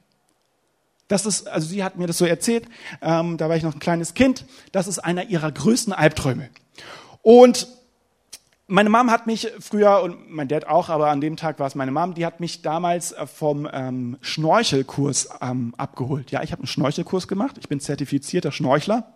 Das 1.08 1.26
ist, 1.26 1.48
also 1.48 1.68
sie 1.68 1.84
hat 1.84 1.98
mir 1.98 2.06
das 2.06 2.16
so 2.16 2.24
erzählt, 2.24 2.64
ähm, 3.02 3.36
da 3.36 3.50
war 3.50 3.56
ich 3.56 3.62
noch 3.62 3.74
ein 3.74 3.78
kleines 3.78 4.14
Kind, 4.14 4.46
das 4.72 4.86
ist 4.88 5.00
einer 5.00 5.24
ihrer 5.24 5.52
größten 5.52 5.92
Albträume. 5.92 6.48
Und 7.20 7.68
meine 8.72 8.88
Mom 8.88 9.10
hat 9.10 9.26
mich 9.26 9.52
früher, 9.60 10.02
und 10.02 10.30
mein 10.30 10.48
Dad 10.48 10.66
auch, 10.66 10.88
aber 10.88 11.10
an 11.10 11.20
dem 11.20 11.36
Tag 11.36 11.58
war 11.58 11.66
es 11.66 11.74
meine 11.74 11.92
Mom, 11.92 12.14
die 12.14 12.24
hat 12.24 12.40
mich 12.40 12.62
damals 12.62 13.12
äh, 13.12 13.26
vom 13.26 13.68
ähm, 13.70 14.16
Schnorchelkurs 14.22 15.28
ähm, 15.42 15.74
abgeholt. 15.76 16.30
Ja, 16.30 16.42
ich 16.42 16.52
habe 16.52 16.60
einen 16.60 16.66
Schnorchelkurs 16.66 17.28
gemacht, 17.28 17.56
ich 17.58 17.68
bin 17.68 17.80
zertifizierter 17.80 18.50
Schnorchler. 18.50 19.12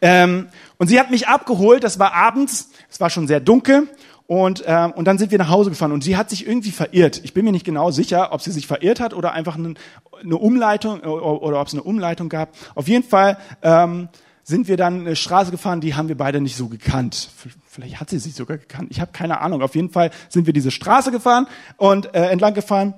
Ähm, 0.00 0.48
und 0.78 0.86
sie 0.86 1.00
hat 1.00 1.10
mich 1.10 1.26
abgeholt, 1.26 1.82
das 1.82 1.98
war 1.98 2.12
abends, 2.14 2.70
es 2.88 3.00
war 3.00 3.10
schon 3.10 3.26
sehr 3.26 3.40
dunkel 3.40 3.88
und, 4.26 4.62
ähm, 4.66 4.92
und 4.92 5.06
dann 5.06 5.18
sind 5.18 5.32
wir 5.32 5.38
nach 5.38 5.48
Hause 5.48 5.70
gefahren 5.70 5.92
und 5.92 6.04
sie 6.04 6.16
hat 6.16 6.30
sich 6.30 6.46
irgendwie 6.46 6.70
verirrt. 6.70 7.20
Ich 7.24 7.34
bin 7.34 7.44
mir 7.44 7.52
nicht 7.52 7.66
genau 7.66 7.90
sicher, 7.90 8.32
ob 8.32 8.40
sie 8.40 8.52
sich 8.52 8.68
verirrt 8.68 9.00
hat 9.00 9.14
oder 9.14 9.32
einfach 9.32 9.56
eine, 9.56 9.74
eine 10.22 10.36
Umleitung 10.36 11.00
oder, 11.00 11.42
oder 11.42 11.60
ob 11.60 11.66
es 11.66 11.74
eine 11.74 11.82
Umleitung 11.82 12.28
gab. 12.28 12.50
Auf 12.76 12.86
jeden 12.86 13.04
Fall 13.04 13.38
ähm, 13.62 14.08
sind 14.48 14.68
wir 14.68 14.76
dann 14.76 15.00
eine 15.00 15.16
Straße 15.16 15.50
gefahren, 15.50 15.80
die 15.80 15.96
haben 15.96 16.06
wir 16.06 16.16
beide 16.16 16.40
nicht 16.40 16.54
so 16.56 16.68
gekannt. 16.68 17.30
Vielleicht 17.66 17.98
hat 17.98 18.10
sie 18.10 18.20
sich 18.20 18.36
sogar 18.36 18.58
gekannt. 18.58 18.92
Ich 18.92 19.00
habe 19.00 19.10
keine 19.10 19.40
Ahnung. 19.40 19.60
Auf 19.60 19.74
jeden 19.74 19.90
Fall 19.90 20.12
sind 20.28 20.46
wir 20.46 20.52
diese 20.52 20.70
Straße 20.70 21.10
gefahren 21.10 21.48
und 21.78 22.14
äh, 22.14 22.28
entlang 22.30 22.54
gefahren. 22.54 22.94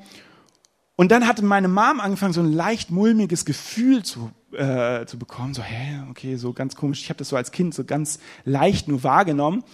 Und 0.94 1.10
dann 1.10 1.26
hatte 1.26 1.42
meine 1.42 1.68
Mom 1.68 2.00
angefangen, 2.00 2.34
so 2.34 2.42
ein 2.42 2.52
leicht 2.52 2.90
mulmiges 2.90 3.46
Gefühl 3.46 4.02
zu, 4.02 4.30
äh, 4.52 5.06
zu 5.06 5.18
bekommen. 5.18 5.54
So, 5.54 5.62
hä, 5.62 6.02
okay, 6.10 6.36
so 6.36 6.52
ganz 6.52 6.76
komisch. 6.76 7.00
Ich 7.00 7.08
habe 7.08 7.16
das 7.16 7.30
so 7.30 7.36
als 7.36 7.50
Kind 7.50 7.72
so 7.72 7.84
ganz 7.84 8.18
leicht 8.44 8.86
nur 8.86 9.02
wahrgenommen. 9.02 9.64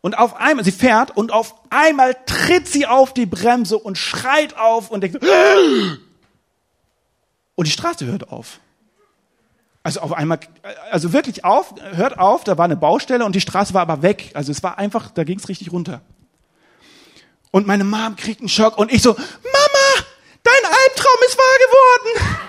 Und 0.00 0.18
auf 0.18 0.34
einmal, 0.34 0.64
sie 0.64 0.72
fährt 0.72 1.16
und 1.16 1.32
auf 1.32 1.54
einmal 1.70 2.16
tritt 2.26 2.66
sie 2.66 2.88
auf 2.88 3.14
die 3.14 3.26
Bremse 3.26 3.78
und 3.78 3.96
schreit 3.96 4.58
auf 4.58 4.90
und 4.90 5.02
denkt, 5.02 5.22
und 7.54 7.66
die 7.68 7.70
Straße 7.70 8.06
hört 8.06 8.28
auf. 8.30 8.58
Also 9.82 10.00
auf 10.00 10.12
einmal, 10.12 10.38
also 10.90 11.12
wirklich 11.12 11.44
auf, 11.44 11.74
hört 11.94 12.18
auf, 12.18 12.44
da 12.44 12.56
war 12.56 12.66
eine 12.66 12.76
Baustelle 12.76 13.24
und 13.24 13.34
die 13.34 13.40
Straße 13.40 13.74
war 13.74 13.82
aber 13.82 14.02
weg. 14.02 14.30
Also 14.34 14.52
es 14.52 14.62
war 14.62 14.78
einfach, 14.78 15.10
da 15.10 15.24
ging 15.24 15.38
es 15.38 15.48
richtig 15.48 15.72
runter. 15.72 16.02
Und 17.50 17.66
meine 17.66 17.84
Mom 17.84 18.16
kriegt 18.16 18.40
einen 18.40 18.48
Schock 18.48 18.78
und 18.78 18.92
ich 18.92 19.02
so, 19.02 19.10
Mama, 19.10 20.06
dein 20.42 20.64
Albtraum 20.64 21.18
ist 21.26 21.36
wahr 21.36 21.58
geworden. 21.58 22.42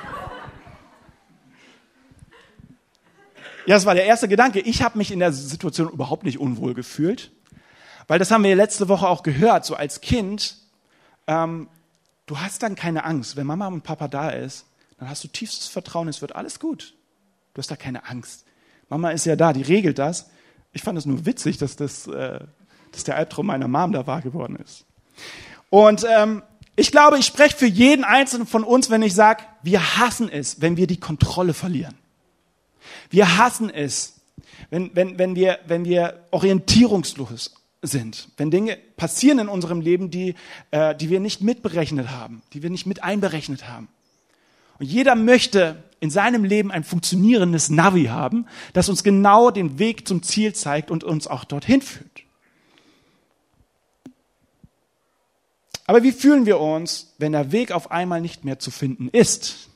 Ja, 3.66 3.76
das 3.76 3.86
war 3.86 3.96
der 3.96 4.06
erste 4.06 4.28
Gedanke. 4.28 4.60
Ich 4.60 4.84
habe 4.84 4.98
mich 4.98 5.12
in 5.12 5.20
der 5.20 5.34
Situation 5.34 5.90
überhaupt 5.90 6.24
nicht 6.24 6.40
unwohl 6.40 6.74
gefühlt. 6.74 7.32
Weil 8.08 8.20
das 8.20 8.32
haben 8.32 8.44
wir 8.44 8.56
letzte 8.56 8.90
Woche 8.90 9.08
auch 9.08 9.24
gehört, 9.24 9.66
so 9.66 9.76
als 9.76 10.02
Kind, 10.02 10.58
ähm, 11.28 11.70
du 12.26 12.40
hast 12.40 12.62
dann 12.62 12.76
keine 12.76 13.06
Angst. 13.06 13.38
Wenn 13.38 13.48
Mama 13.48 13.68
und 13.68 13.84
Papa 13.84 14.08
da 14.08 14.30
ist, 14.30 14.66
dann 15.00 15.10
hast 15.10 15.24
du 15.24 15.30
tiefstes 15.30 15.68
Vertrauen, 15.68 16.08
es 16.10 16.22
wird 16.22 16.36
alles 16.36 16.60
gut. 16.60 16.94
Du 17.54 17.60
hast 17.60 17.70
da 17.70 17.76
keine 17.76 18.08
Angst. 18.08 18.46
Mama 18.90 19.12
ist 19.12 19.26
ja 19.26 19.36
da, 19.36 19.54
die 19.54 19.62
regelt 19.62 20.00
das. 20.00 20.30
Ich 20.72 20.82
fand 20.82 20.98
es 20.98 21.06
nur 21.06 21.26
witzig, 21.26 21.58
dass, 21.58 21.76
das, 21.76 22.08
äh, 22.08 22.40
dass 22.92 23.04
der 23.04 23.16
Albtraum 23.16 23.48
meiner 23.48 23.68
Mom 23.68 23.92
da 23.92 24.08
wahr 24.08 24.22
geworden 24.22 24.58
ist. 24.64 24.86
Und 25.70 26.06
ähm, 26.10 26.44
ich 26.76 26.92
glaube, 26.92 27.20
ich 27.20 27.26
spreche 27.26 27.56
für 27.56 27.68
jeden 27.68 28.04
Einzelnen 28.04 28.48
von 28.48 28.64
uns, 28.64 28.90
wenn 28.90 29.04
ich 29.04 29.14
sage, 29.14 29.44
wir 29.62 29.98
hassen 29.98 30.30
es, 30.30 30.62
wenn 30.62 30.78
wir 30.78 30.88
die 30.88 31.00
Kontrolle 31.00 31.54
verlieren. 31.54 31.96
Wir 33.10 33.38
hassen 33.38 33.70
es, 33.70 34.22
wenn, 34.72 34.96
wenn, 34.96 35.20
wenn, 35.20 35.36
wir, 35.36 35.60
wenn 35.68 35.86
wir 35.86 36.26
orientierungslos 36.32 37.54
sind, 37.84 38.30
wenn 38.38 38.50
Dinge 38.50 38.78
passieren 38.98 39.40
in 39.40 39.50
unserem 39.50 39.82
Leben, 39.82 40.10
die, 40.10 40.36
äh, 40.72 40.96
die 40.96 41.10
wir 41.10 41.20
nicht 41.20 41.42
mitberechnet 41.42 42.10
haben, 42.10 42.42
die 42.54 42.64
wir 42.64 42.70
nicht 42.70 42.88
mit 42.88 43.04
einberechnet 43.04 43.68
haben. 43.70 43.88
Und 44.80 44.88
jeder 44.88 45.16
möchte 45.16 45.84
in 46.04 46.10
seinem 46.10 46.44
Leben 46.44 46.70
ein 46.70 46.84
funktionierendes 46.84 47.70
Navi 47.70 48.08
haben, 48.08 48.46
das 48.74 48.90
uns 48.90 49.06
genau 49.06 49.52
den 49.52 49.80
Weg 49.80 50.06
zum 50.06 50.22
Ziel 50.22 50.54
zeigt 50.54 50.92
und 50.92 51.06
uns 51.06 51.28
auch 51.28 51.46
dorthin 51.46 51.82
führt. 51.82 52.24
Aber 55.88 56.04
wie 56.04 56.12
fühlen 56.12 56.46
wir 56.46 56.60
uns, 56.60 57.14
wenn 57.20 57.32
der 57.32 57.54
Weg 57.54 57.72
auf 57.72 57.90
einmal 57.90 58.20
nicht 58.20 58.44
mehr 58.44 58.60
zu 58.60 58.70
finden 58.70 59.08
ist? 59.08 59.70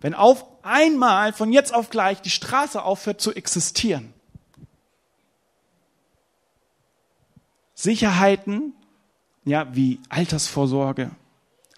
Wenn 0.00 0.14
auf 0.14 0.46
einmal 0.62 1.34
von 1.34 1.52
jetzt 1.52 1.74
auf 1.74 1.90
gleich 1.90 2.22
die 2.22 2.30
Straße 2.30 2.82
aufhört 2.82 3.20
zu 3.20 3.34
existieren? 3.34 4.14
Sicherheiten, 7.74 8.72
ja, 9.44 9.68
wie 9.76 10.00
Altersvorsorge, 10.08 11.10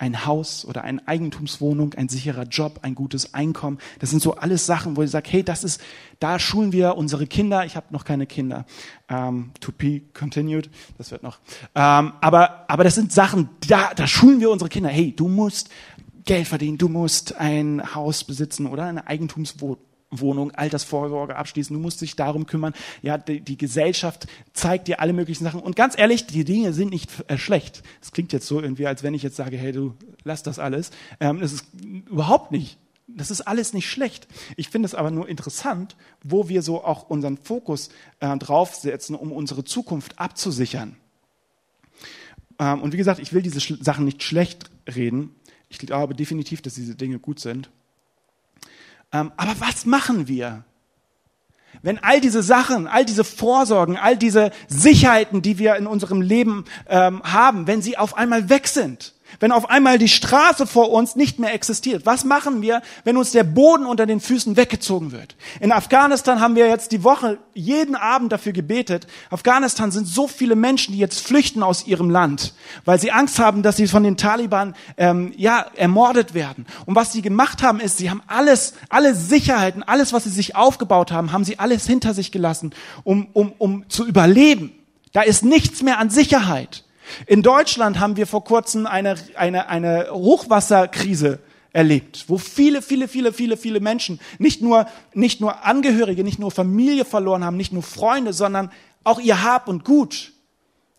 ein 0.02 0.26
Haus 0.26 0.64
oder 0.64 0.82
eine 0.82 1.06
Eigentumswohnung, 1.06 1.94
ein 1.94 2.09
sicherer 2.09 2.42
Job, 2.42 2.80
ein 2.82 2.97
gutes 2.97 3.35
Einkommen. 3.35 3.78
Das 4.00 4.11
sind 4.11 4.21
so 4.21 4.35
alles 4.35 4.66
Sachen, 4.66 4.97
wo 4.97 5.02
ich 5.02 5.11
sage, 5.12 5.30
hey, 5.30 5.44
das 5.44 5.62
ist, 5.62 5.80
da 6.18 6.40
schulen 6.40 6.73
wir 6.73 6.97
unsere 6.97 7.28
Kinder. 7.28 7.64
Ich 7.64 7.76
habe 7.76 7.87
noch 7.90 8.04
keine 8.04 8.26
Kinder. 8.26 8.66
Um, 9.09 9.52
to 9.61 9.71
be 9.71 10.02
continued, 10.12 10.71
das 10.99 11.12
wird 11.12 11.23
noch. 11.23 11.38
Um, 11.75 12.14
aber, 12.21 12.64
aber 12.68 12.82
das 12.82 12.97
sind 12.97 13.12
Sachen, 13.12 13.49
da, 13.68 13.94
da 13.94 14.09
schulen 14.09 14.40
wir 14.40 14.50
unsere 14.50 14.68
Kinder. 14.68 14.88
Hey, 14.88 15.14
du 15.14 15.28
musst 15.28 15.71
Geld 16.25 16.49
verdienen, 16.49 16.78
du 16.78 16.88
musst 16.88 17.37
ein 17.37 17.94
Haus 17.94 18.25
besitzen 18.25 18.66
oder 18.66 18.85
eine 18.87 19.06
Eigentumswohnung 19.06 19.78
Wohnung, 20.12 20.52
Altersvorsorge 20.52 21.37
abschließen, 21.37 21.75
du 21.75 21.81
musst 21.81 22.00
dich 22.00 22.14
darum 22.14 22.47
kümmern. 22.47 22.75
Ja, 23.00 23.19
die, 23.19 23.40
die, 23.40 23.57
Gesellschaft 23.57 24.26
zeigt 24.52 24.88
dir 24.88 25.00
alle 25.00 25.12
möglichen 25.12 25.45
Sachen. 25.45 25.61
Und 25.61 25.75
ganz 25.75 25.99
ehrlich, 25.99 26.26
die 26.26 26.45
Dinge 26.45 26.73
sind 26.73 26.90
nicht 26.90 27.11
äh, 27.28 27.38
schlecht. 27.38 27.83
Es 28.00 28.12
klingt 28.12 28.33
jetzt 28.33 28.47
so 28.47 28.61
irgendwie, 28.61 28.87
als 28.87 29.02
wenn 29.02 29.14
ich 29.14 29.23
jetzt 29.23 29.37
sage, 29.37 29.57
hey, 29.57 29.73
du 29.73 29.95
lass 30.25 30.42
das 30.42 30.59
alles. 30.59 30.90
Ähm, 31.19 31.40
das 31.40 31.52
ist 31.52 31.66
überhaupt 32.09 32.52
nicht. 32.52 32.78
Das 33.09 33.31
ist 33.31 33.42
alles 33.42 33.73
nicht 33.73 33.90
schlecht. 33.90 34.28
Ich 34.57 34.69
finde 34.69 34.87
es 34.87 34.95
aber 34.95 35.11
nur 35.11 35.28
interessant, 35.28 35.97
wo 36.23 36.49
wir 36.49 36.62
so 36.62 36.85
auch 36.85 37.11
unseren 37.11 37.37
Fokus 37.37 37.90
äh, 38.21 38.37
draufsetzen, 38.37 39.16
um 39.16 39.33
unsere 39.33 39.64
Zukunft 39.64 40.19
abzusichern. 40.19 40.97
Ähm, 42.59 42.81
und 42.81 42.92
wie 42.92 42.97
gesagt, 42.97 43.19
ich 43.19 43.33
will 43.33 43.42
diese 43.42 43.61
Sachen 43.83 44.04
nicht 44.04 44.23
schlecht 44.23 44.71
reden. 44.87 45.35
Ich 45.69 45.78
glaube 45.78 46.14
definitiv, 46.14 46.62
dass 46.62 46.75
diese 46.75 46.95
Dinge 46.95 47.19
gut 47.19 47.40
sind. 47.40 47.71
Ähm, 49.12 49.33
aber 49.37 49.54
was 49.59 49.85
machen 49.85 50.28
wir? 50.28 50.64
Wenn 51.83 51.99
all 51.99 52.21
diese 52.21 52.42
Sachen, 52.42 52.87
all 52.87 53.04
diese 53.04 53.25
Vorsorgen, 53.25 53.97
all 53.97 54.16
diese 54.16 54.52
Sicherheiten, 54.69 55.42
die 55.42 55.59
wir 55.59 55.76
in 55.76 55.87
unserem 55.87 56.21
Leben 56.21 56.64
ähm, 56.88 57.23
haben, 57.25 57.66
wenn 57.66 57.83
sie 57.83 57.97
auf 57.99 58.16
einmal 58.16 58.49
weg 58.49 58.69
sind, 58.69 59.14
wenn 59.40 59.52
auf 59.52 59.70
einmal 59.70 59.98
die 59.98 60.08
Straße 60.08 60.66
vor 60.66 60.90
uns 60.90 61.16
nicht 61.16 61.38
mehr 61.38 61.54
existiert? 61.54 62.06
Was 62.06 62.24
machen 62.24 62.62
wir, 62.62 62.82
wenn 63.04 63.16
uns 63.16 63.32
der 63.32 63.44
Boden 63.44 63.86
unter 63.86 64.06
den 64.06 64.20
Füßen 64.20 64.56
weggezogen 64.56 65.12
wird? 65.12 65.36
In 65.60 65.72
Afghanistan 65.72 66.40
haben 66.40 66.56
wir 66.56 66.68
jetzt 66.68 66.92
die 66.92 67.04
Woche 67.04 67.38
jeden 67.54 67.94
Abend 67.94 68.32
dafür 68.32 68.52
gebetet. 68.52 69.06
Afghanistan 69.30 69.90
sind 69.90 70.06
so 70.06 70.26
viele 70.28 70.56
Menschen, 70.56 70.92
die 70.92 70.98
jetzt 70.98 71.26
flüchten 71.26 71.62
aus 71.62 71.86
ihrem 71.86 72.10
Land, 72.10 72.54
weil 72.84 72.98
sie 73.00 73.12
Angst 73.12 73.38
haben, 73.38 73.62
dass 73.62 73.76
sie 73.76 73.88
von 73.88 74.02
den 74.02 74.16
Taliban 74.16 74.74
ähm, 74.96 75.32
ja 75.36 75.66
ermordet 75.76 76.34
werden. 76.34 76.66
Und 76.86 76.94
was 76.94 77.12
sie 77.12 77.22
gemacht 77.22 77.62
haben, 77.62 77.80
ist, 77.80 77.98
sie 77.98 78.10
haben 78.10 78.22
alles, 78.26 78.74
alle 78.88 79.14
Sicherheiten, 79.14 79.82
alles, 79.82 80.12
was 80.12 80.24
sie 80.24 80.30
sich 80.30 80.56
aufgebaut 80.56 81.12
haben, 81.12 81.32
haben 81.32 81.44
sie 81.44 81.58
alles 81.58 81.86
hinter 81.86 82.14
sich 82.14 82.32
gelassen, 82.32 82.74
um 83.04 83.28
um 83.32 83.52
um 83.58 83.88
zu 83.88 84.06
überleben. 84.06 84.72
Da 85.12 85.22
ist 85.22 85.44
nichts 85.44 85.82
mehr 85.82 85.98
an 85.98 86.10
Sicherheit. 86.10 86.84
In 87.26 87.42
Deutschland 87.42 87.99
haben 88.00 88.16
wir 88.16 88.26
vor 88.26 88.45
kurzem 88.45 88.87
eine, 88.87 89.16
eine, 89.37 89.69
eine 89.69 90.09
Hochwasserkrise 90.11 91.38
erlebt, 91.73 92.25
wo 92.28 92.38
viele, 92.38 92.83
viele, 92.83 93.09
viele, 93.09 93.33
viele, 93.33 93.57
viele 93.57 93.81
Menschen 93.81 94.21
nicht 94.38 94.61
nur, 94.61 94.87
nicht 95.14 95.40
nur 95.40 95.64
Angehörige, 95.64 96.23
nicht 96.23 96.38
nur 96.38 96.50
Familie 96.50 97.04
verloren 97.04 97.45
haben, 97.45 97.57
nicht 97.57 97.73
nur 97.73 97.83
Freunde, 97.83 98.33
sondern 98.33 98.71
auch 99.04 99.21
ihr 99.21 99.42
Hab 99.42 99.69
und 99.69 99.85
Gut. 99.85 100.33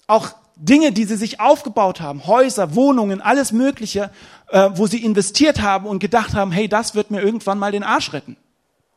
Auch 0.08 0.32
Dinge, 0.56 0.92
die 0.92 1.06
sie 1.06 1.16
sich 1.16 1.40
aufgebaut 1.40 2.02
haben, 2.02 2.28
Häuser, 2.28 2.76
Wohnungen, 2.76 3.22
alles 3.22 3.52
Mögliche, 3.52 4.12
äh, 4.50 4.70
wo 4.74 4.88
sie 4.88 5.04
investiert 5.04 5.62
haben 5.62 5.86
und 5.86 6.00
gedacht 6.00 6.34
haben, 6.34 6.52
hey, 6.52 6.68
das 6.68 6.96
wird 6.96 7.12
mir 7.12 7.22
irgendwann 7.22 7.60
mal 7.60 7.72
den 7.72 7.84
Arsch 7.84 8.14
retten. 8.14 8.38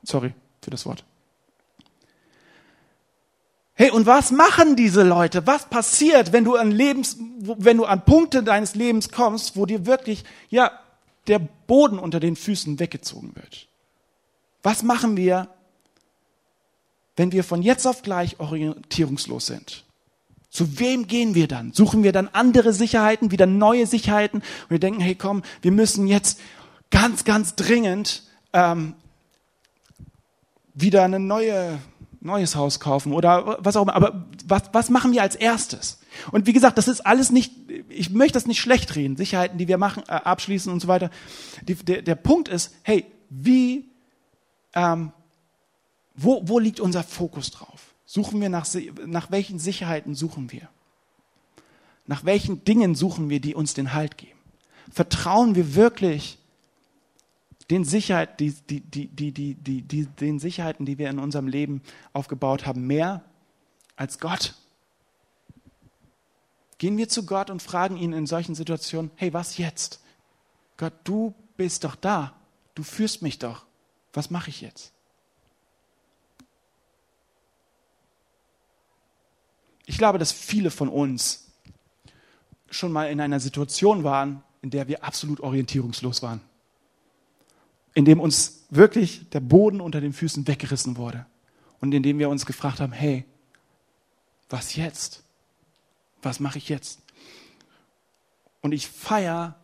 Sorry 0.02 0.32
für 0.62 0.70
das 0.70 0.84
Wort. 0.86 1.04
Hey, 3.78 3.90
und 3.90 4.06
was 4.06 4.30
machen 4.30 4.74
diese 4.74 5.02
Leute? 5.02 5.46
Was 5.46 5.68
passiert, 5.68 6.32
wenn 6.32 6.44
du 6.44 6.56
an 6.56 6.70
Lebens, 6.70 7.18
wenn 7.40 7.76
du 7.76 7.84
an 7.84 8.06
Punkte 8.06 8.42
deines 8.42 8.74
Lebens 8.74 9.10
kommst, 9.10 9.54
wo 9.54 9.66
dir 9.66 9.84
wirklich, 9.84 10.24
ja, 10.48 10.70
der 11.26 11.38
Boden 11.38 11.98
unter 11.98 12.18
den 12.18 12.36
Füßen 12.36 12.80
weggezogen 12.80 13.32
wird? 13.34 13.68
Was 14.62 14.82
machen 14.82 15.18
wir, 15.18 15.48
wenn 17.16 17.32
wir 17.32 17.44
von 17.44 17.60
jetzt 17.60 17.86
auf 17.86 18.00
gleich 18.00 18.40
orientierungslos 18.40 19.44
sind? 19.44 19.84
Zu 20.48 20.78
wem 20.78 21.06
gehen 21.06 21.34
wir 21.34 21.46
dann? 21.46 21.74
Suchen 21.74 22.02
wir 22.02 22.12
dann 22.12 22.28
andere 22.32 22.72
Sicherheiten, 22.72 23.30
wieder 23.30 23.44
neue 23.44 23.86
Sicherheiten? 23.86 24.40
Und 24.40 24.70
wir 24.70 24.78
denken, 24.78 25.02
hey, 25.02 25.14
komm, 25.14 25.42
wir 25.60 25.72
müssen 25.72 26.06
jetzt 26.06 26.40
ganz, 26.90 27.24
ganz 27.24 27.56
dringend 27.56 28.22
ähm, 28.54 28.94
wieder 30.72 31.04
eine 31.04 31.20
neue 31.20 31.78
neues 32.26 32.56
Haus 32.56 32.80
kaufen 32.80 33.12
oder 33.12 33.58
was 33.60 33.76
auch 33.76 33.82
immer. 33.82 33.94
Aber 33.94 34.26
was, 34.46 34.64
was 34.72 34.90
machen 34.90 35.12
wir 35.12 35.22
als 35.22 35.34
erstes? 35.34 35.98
Und 36.32 36.46
wie 36.46 36.52
gesagt, 36.52 36.76
das 36.78 36.88
ist 36.88 37.00
alles 37.00 37.30
nicht, 37.30 37.52
ich 37.88 38.10
möchte 38.10 38.34
das 38.34 38.46
nicht 38.46 38.60
schlecht 38.60 38.94
reden, 38.96 39.16
Sicherheiten, 39.16 39.58
die 39.58 39.68
wir 39.68 39.78
machen, 39.78 40.02
äh, 40.08 40.12
abschließen 40.12 40.72
und 40.72 40.80
so 40.80 40.88
weiter. 40.88 41.10
Die, 41.62 41.74
der, 41.74 42.02
der 42.02 42.14
Punkt 42.14 42.48
ist, 42.48 42.74
hey, 42.82 43.06
wie, 43.30 43.88
ähm, 44.74 45.12
wo, 46.14 46.42
wo 46.44 46.58
liegt 46.58 46.80
unser 46.80 47.02
Fokus 47.02 47.50
drauf? 47.50 47.94
Suchen 48.04 48.40
wir 48.40 48.48
nach, 48.48 48.66
nach 49.06 49.30
welchen 49.30 49.58
Sicherheiten 49.58 50.14
suchen 50.14 50.52
wir? 50.52 50.68
Nach 52.06 52.24
welchen 52.24 52.64
Dingen 52.64 52.94
suchen 52.94 53.30
wir, 53.30 53.40
die 53.40 53.54
uns 53.54 53.74
den 53.74 53.92
Halt 53.92 54.16
geben? 54.16 54.38
Vertrauen 54.92 55.54
wir 55.54 55.74
wirklich 55.74 56.38
den 57.70 57.84
Sicherheit, 57.84 58.38
die, 58.38 58.52
die, 58.52 58.80
die, 59.32 60.06
den 60.06 60.38
Sicherheiten, 60.38 60.86
die 60.86 60.98
wir 60.98 61.10
in 61.10 61.18
unserem 61.18 61.48
Leben 61.48 61.82
aufgebaut 62.12 62.64
haben, 62.66 62.86
mehr 62.86 63.24
als 63.96 64.20
Gott. 64.20 64.54
Gehen 66.78 66.96
wir 66.96 67.08
zu 67.08 67.26
Gott 67.26 67.50
und 67.50 67.62
fragen 67.62 67.96
ihn 67.96 68.12
in 68.12 68.26
solchen 68.26 68.54
Situationen, 68.54 69.10
hey, 69.16 69.32
was 69.32 69.58
jetzt? 69.58 70.00
Gott, 70.76 70.92
du 71.04 71.34
bist 71.56 71.84
doch 71.84 71.96
da. 71.96 72.34
Du 72.74 72.82
führst 72.82 73.22
mich 73.22 73.38
doch. 73.38 73.64
Was 74.12 74.30
mache 74.30 74.50
ich 74.50 74.60
jetzt? 74.60 74.92
Ich 79.86 79.98
glaube, 79.98 80.18
dass 80.18 80.32
viele 80.32 80.70
von 80.70 80.88
uns 80.88 81.50
schon 82.70 82.92
mal 82.92 83.10
in 83.10 83.20
einer 83.20 83.40
Situation 83.40 84.04
waren, 84.04 84.42
in 84.60 84.70
der 84.70 84.88
wir 84.88 85.04
absolut 85.04 85.40
orientierungslos 85.40 86.22
waren 86.22 86.40
in 87.96 88.04
dem 88.04 88.20
uns 88.20 88.66
wirklich 88.68 89.28
der 89.30 89.40
Boden 89.40 89.80
unter 89.80 90.02
den 90.02 90.12
Füßen 90.12 90.46
weggerissen 90.46 90.98
wurde 90.98 91.24
und 91.80 91.94
in 91.94 92.02
dem 92.02 92.18
wir 92.18 92.28
uns 92.28 92.44
gefragt 92.44 92.78
haben, 92.78 92.92
hey, 92.92 93.24
was 94.50 94.76
jetzt? 94.76 95.24
Was 96.20 96.38
mache 96.38 96.58
ich 96.58 96.68
jetzt? 96.68 97.00
Und 98.60 98.72
ich 98.72 98.86
feiere 98.86 99.56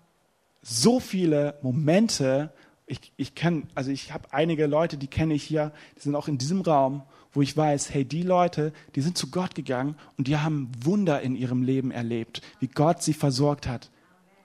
so 0.63 0.99
viele 0.99 1.59
Momente. 1.61 2.55
Ich, 2.87 3.13
ich 3.19 3.35
kenne, 3.35 3.65
also 3.75 3.91
ich 3.91 4.15
habe 4.15 4.33
einige 4.33 4.67
Leute, 4.67 4.97
die 4.97 5.09
kenne 5.09 5.35
ich 5.35 5.43
hier, 5.43 5.71
die 5.97 6.01
sind 6.01 6.17
auch 6.17 6.27
in 6.27 6.39
diesem 6.39 6.63
Raum, 6.63 7.03
wo 7.35 7.43
ich 7.43 7.55
weiß, 7.55 7.93
hey, 7.93 8.07
die 8.07 8.23
Leute, 8.23 8.73
die 8.95 9.03
sind 9.03 9.19
zu 9.19 9.31
Gott 9.31 9.55
gegangen 9.55 9.95
und 10.17 10.27
die 10.27 10.39
haben 10.39 10.73
Wunder 10.81 11.21
in 11.21 11.37
ihrem 11.37 11.63
Leben 11.63 11.91
erlebt, 11.91 12.41
wie 12.61 12.69
Gott 12.69 13.03
sie 13.03 13.15
versorgt 13.15 13.67
hat. 13.67 13.91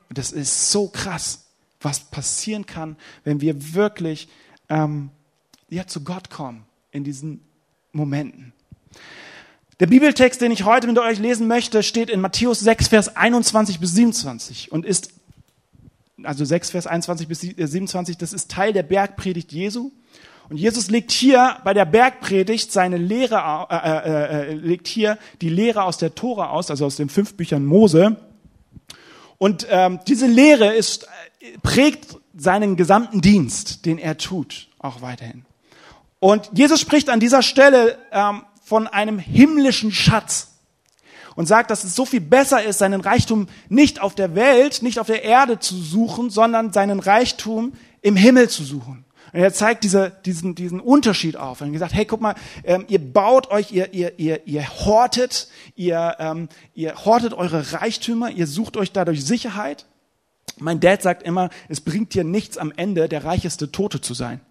Und 0.10 0.18
das 0.18 0.34
ist 0.34 0.72
so 0.72 0.90
krass 0.90 1.47
was 1.88 2.02
passieren 2.02 2.66
kann, 2.66 2.98
wenn 3.24 3.40
wir 3.40 3.74
wirklich 3.74 4.28
ähm, 4.68 5.10
ja, 5.70 5.88
zu 5.88 6.04
Gott 6.04 6.30
kommen 6.30 6.66
in 6.92 7.06
diesen 7.06 7.40
Momenten. 7.94 8.52
Der 9.80 9.88
Bibeltext, 9.88 10.42
den 10.42 10.52
ich 10.52 10.66
heute 10.66 10.88
mit 10.88 11.00
euch 11.00 11.18
lesen 11.18 11.48
möchte, 11.48 11.84
steht 11.84 12.10
in 12.10 12.20
Matthäus 12.20 12.60
6, 12.60 12.90
Vers 12.90 13.16
21 13.16 13.80
bis 13.80 13.94
27 13.94 14.72
und 14.72 14.86
ist, 14.86 15.14
also 16.24 16.44
6, 16.44 16.72
Vers 16.72 16.88
21 16.88 17.30
bis 17.30 17.40
27, 17.40 18.18
das 18.18 18.34
ist 18.34 18.52
Teil 18.52 18.74
der 18.74 18.84
Bergpredigt 18.84 19.54
Jesu. 19.54 19.92
Und 20.50 20.58
Jesus 20.58 20.90
legt 20.90 21.12
hier 21.12 21.58
bei 21.64 21.74
der 21.74 21.86
Bergpredigt 21.86 22.72
seine 22.72 22.98
Lehre, 22.98 23.68
äh, 23.70 23.76
äh, 23.76 24.52
äh, 24.52 24.54
legt 24.56 24.88
hier 24.88 25.18
die 25.42 25.50
Lehre 25.50 25.84
aus 25.84 25.98
der 25.98 26.16
Tora 26.16 26.50
aus, 26.50 26.70
also 26.70 26.86
aus 26.86 26.98
den 26.98 27.10
fünf 27.10 27.36
Büchern 27.36 27.66
Mose. 27.66 28.18
Und 29.38 29.68
ähm, 29.70 30.00
diese 30.08 30.26
Lehre 30.26 30.74
ist 30.74 31.08
prägt 31.64 32.18
seinen 32.36 32.76
gesamten 32.76 33.22
Dienst, 33.22 33.86
den 33.86 33.98
er 33.98 34.18
tut, 34.18 34.70
auch 34.80 35.02
weiterhin. 35.02 35.46
Und 36.20 36.50
Jesus 36.54 36.80
spricht 36.80 37.10
an 37.10 37.20
dieser 37.20 37.42
Stelle 37.42 37.98
ähm, 38.12 38.44
von 38.64 38.88
einem 38.88 39.20
himmlischen 39.20 39.92
Schatz 39.92 40.54
und 41.36 41.46
sagt, 41.46 41.70
dass 41.70 41.84
es 41.84 41.96
so 41.96 42.06
viel 42.06 42.22
besser 42.22 42.64
ist, 42.64 42.80
seinen 42.80 43.02
Reichtum 43.02 43.48
nicht 43.70 44.02
auf 44.02 44.16
der 44.16 44.36
Welt, 44.36 44.82
nicht 44.82 45.00
auf 45.00 45.08
der 45.08 45.24
Erde 45.24 45.60
zu 45.60 45.76
suchen, 45.76 46.30
sondern 46.30 46.74
seinen 46.74 47.00
Reichtum 47.00 47.74
im 48.02 48.16
Himmel 48.16 48.50
zu 48.50 48.64
suchen. 48.64 49.06
Und 49.34 49.40
er 49.42 49.54
zeigt 49.54 49.84
diese, 49.84 50.12
diesen, 50.26 50.56
diesen 50.56 50.80
Unterschied 50.80 51.38
auf. 51.38 51.62
Und 51.62 51.74
gesagt, 51.74 51.94
hey, 51.94 52.06
guck 52.06 52.22
mal, 52.22 52.36
ähm, 52.64 52.86
ihr 52.88 53.00
baut 53.00 53.52
euch, 53.52 53.72
ihr, 53.72 53.94
ihr, 53.94 54.18
ihr, 54.18 54.48
ihr 54.48 54.68
hortet, 54.68 55.50
ihr, 55.76 56.16
ähm, 56.20 56.50
ihr 56.74 57.06
hortet 57.06 57.34
eure 57.34 57.74
Reichtümer, 57.74 58.32
ihr 58.32 58.48
sucht 58.48 58.78
euch 58.78 58.92
dadurch 58.92 59.24
Sicherheit. 59.24 59.86
Mein 60.60 60.80
Dad 60.80 61.02
sagt 61.02 61.24
immer, 61.24 61.50
es 61.70 61.82
bringt 61.82 62.14
dir 62.14 62.24
nichts 62.24 62.58
am 62.58 62.72
Ende, 62.76 63.08
der 63.08 63.24
reicheste 63.24 63.72
Tote 63.72 64.02
zu 64.02 64.14
sein. 64.14 64.42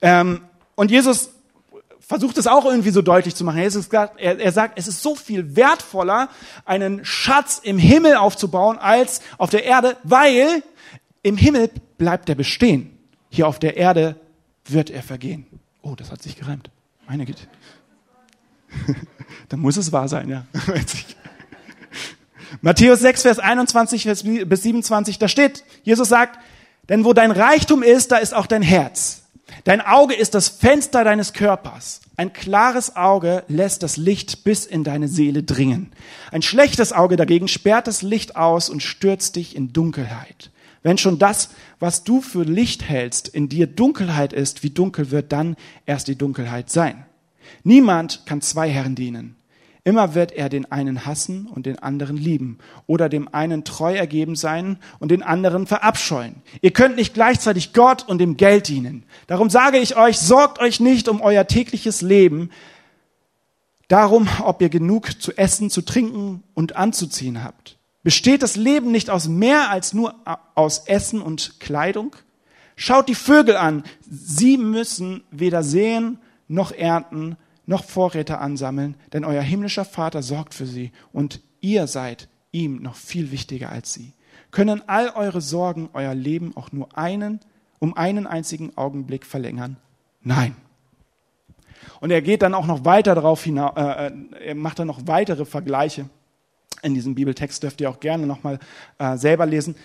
Ähm, 0.00 0.42
und 0.74 0.90
Jesus 0.90 1.30
versucht 2.00 2.38
es 2.38 2.46
auch 2.46 2.64
irgendwie 2.64 2.90
so 2.90 3.02
deutlich 3.02 3.34
zu 3.34 3.44
machen. 3.44 3.58
Jesus 3.58 3.88
er, 3.88 4.16
er 4.18 4.52
sagt, 4.52 4.78
es 4.78 4.88
ist 4.88 5.02
so 5.02 5.14
viel 5.14 5.56
wertvoller, 5.56 6.30
einen 6.64 7.04
Schatz 7.04 7.60
im 7.62 7.78
Himmel 7.78 8.16
aufzubauen, 8.16 8.78
als 8.78 9.20
auf 9.36 9.50
der 9.50 9.64
Erde, 9.64 9.96
weil 10.04 10.62
im 11.22 11.36
Himmel 11.36 11.70
bleibt 11.98 12.28
er 12.30 12.34
bestehen. 12.34 12.96
Hier 13.28 13.46
auf 13.46 13.58
der 13.58 13.76
Erde 13.76 14.16
wird 14.64 14.88
er 14.88 15.02
vergehen. 15.02 15.46
Oh, 15.82 15.94
das 15.94 16.10
hat 16.10 16.22
sich 16.22 16.36
gereimt. 16.36 16.70
Meine 17.06 17.26
Güte. 17.26 17.42
Dann 19.48 19.60
muss 19.60 19.76
es 19.76 19.92
wahr 19.92 20.08
sein, 20.08 20.28
ja. 20.28 20.46
Matthäus 22.60 23.00
6, 23.00 23.22
Vers 23.22 23.38
21 23.38 24.04
bis 24.46 24.62
27, 24.62 25.18
da 25.18 25.28
steht, 25.28 25.64
Jesus 25.82 26.08
sagt, 26.08 26.38
denn 26.88 27.04
wo 27.04 27.12
dein 27.12 27.30
Reichtum 27.30 27.82
ist, 27.82 28.12
da 28.12 28.16
ist 28.16 28.34
auch 28.34 28.46
dein 28.46 28.62
Herz. 28.62 29.22
Dein 29.64 29.80
Auge 29.80 30.14
ist 30.14 30.34
das 30.34 30.48
Fenster 30.48 31.04
deines 31.04 31.32
Körpers. 31.32 32.00
Ein 32.16 32.32
klares 32.32 32.96
Auge 32.96 33.44
lässt 33.48 33.82
das 33.82 33.96
Licht 33.96 34.44
bis 34.44 34.66
in 34.66 34.84
deine 34.84 35.08
Seele 35.08 35.42
dringen. 35.42 35.92
Ein 36.32 36.42
schlechtes 36.42 36.92
Auge 36.92 37.16
dagegen 37.16 37.48
sperrt 37.48 37.86
das 37.86 38.02
Licht 38.02 38.36
aus 38.36 38.68
und 38.68 38.82
stürzt 38.82 39.36
dich 39.36 39.56
in 39.56 39.72
Dunkelheit. 39.72 40.50
Wenn 40.82 40.98
schon 40.98 41.18
das, 41.18 41.50
was 41.80 42.04
du 42.04 42.20
für 42.20 42.44
Licht 42.44 42.88
hältst, 42.88 43.28
in 43.28 43.48
dir 43.48 43.66
Dunkelheit 43.66 44.32
ist, 44.32 44.62
wie 44.62 44.70
dunkel 44.70 45.10
wird 45.10 45.32
dann 45.32 45.56
erst 45.86 46.08
die 46.08 46.16
Dunkelheit 46.16 46.70
sein? 46.70 47.04
Niemand 47.64 48.22
kann 48.26 48.40
zwei 48.40 48.68
Herren 48.68 48.94
dienen. 48.94 49.37
Immer 49.88 50.14
wird 50.14 50.32
er 50.32 50.50
den 50.50 50.70
einen 50.70 51.06
hassen 51.06 51.46
und 51.46 51.64
den 51.64 51.78
anderen 51.78 52.18
lieben 52.18 52.58
oder 52.86 53.08
dem 53.08 53.32
einen 53.32 53.64
treu 53.64 53.94
ergeben 53.94 54.36
sein 54.36 54.76
und 54.98 55.10
den 55.10 55.22
anderen 55.22 55.66
verabscheuen. 55.66 56.42
Ihr 56.60 56.72
könnt 56.72 56.96
nicht 56.96 57.14
gleichzeitig 57.14 57.72
Gott 57.72 58.06
und 58.06 58.18
dem 58.18 58.36
Geld 58.36 58.68
dienen. 58.68 59.04
Darum 59.28 59.48
sage 59.48 59.78
ich 59.78 59.96
euch, 59.96 60.18
sorgt 60.18 60.58
euch 60.58 60.78
nicht 60.78 61.08
um 61.08 61.22
euer 61.22 61.46
tägliches 61.46 62.02
Leben, 62.02 62.50
darum, 63.88 64.28
ob 64.42 64.60
ihr 64.60 64.68
genug 64.68 65.22
zu 65.22 65.32
essen, 65.38 65.70
zu 65.70 65.80
trinken 65.80 66.42
und 66.52 66.76
anzuziehen 66.76 67.42
habt. 67.42 67.78
Besteht 68.02 68.42
das 68.42 68.56
Leben 68.56 68.92
nicht 68.92 69.08
aus 69.08 69.26
mehr 69.26 69.70
als 69.70 69.94
nur 69.94 70.16
aus 70.54 70.80
Essen 70.80 71.22
und 71.22 71.60
Kleidung? 71.60 72.14
Schaut 72.76 73.08
die 73.08 73.14
Vögel 73.14 73.56
an. 73.56 73.84
Sie 74.06 74.58
müssen 74.58 75.24
weder 75.30 75.62
sehen 75.62 76.18
noch 76.46 76.72
ernten, 76.72 77.38
noch 77.68 77.84
Vorräte 77.84 78.38
ansammeln, 78.38 78.96
denn 79.12 79.24
euer 79.24 79.42
himmlischer 79.42 79.84
Vater 79.84 80.22
sorgt 80.22 80.54
für 80.54 80.66
sie 80.66 80.90
und 81.12 81.42
ihr 81.60 81.86
seid 81.86 82.28
ihm 82.50 82.80
noch 82.80 82.96
viel 82.96 83.30
wichtiger 83.30 83.68
als 83.70 83.92
sie. 83.92 84.14
Können 84.50 84.82
all 84.88 85.10
eure 85.10 85.42
Sorgen 85.42 85.90
euer 85.92 86.14
Leben 86.14 86.56
auch 86.56 86.72
nur 86.72 86.96
einen, 86.96 87.40
um 87.78 87.94
einen 87.94 88.26
einzigen 88.26 88.76
Augenblick 88.78 89.26
verlängern? 89.26 89.76
Nein. 90.22 90.56
Und 92.00 92.10
er 92.10 92.22
geht 92.22 92.40
dann 92.40 92.54
auch 92.54 92.66
noch 92.66 92.86
weiter 92.86 93.14
darauf 93.14 93.44
hinaus, 93.44 93.72
äh, 93.76 94.06
äh, 94.06 94.12
er 94.46 94.54
macht 94.54 94.78
dann 94.78 94.86
noch 94.86 95.00
weitere 95.06 95.44
Vergleiche 95.44 96.08
in 96.82 96.94
diesem 96.94 97.14
Bibeltext, 97.14 97.62
dürft 97.62 97.82
ihr 97.82 97.90
auch 97.90 98.00
gerne 98.00 98.26
nochmal 98.26 98.60
äh, 98.98 99.18
selber 99.18 99.44
lesen. 99.44 99.76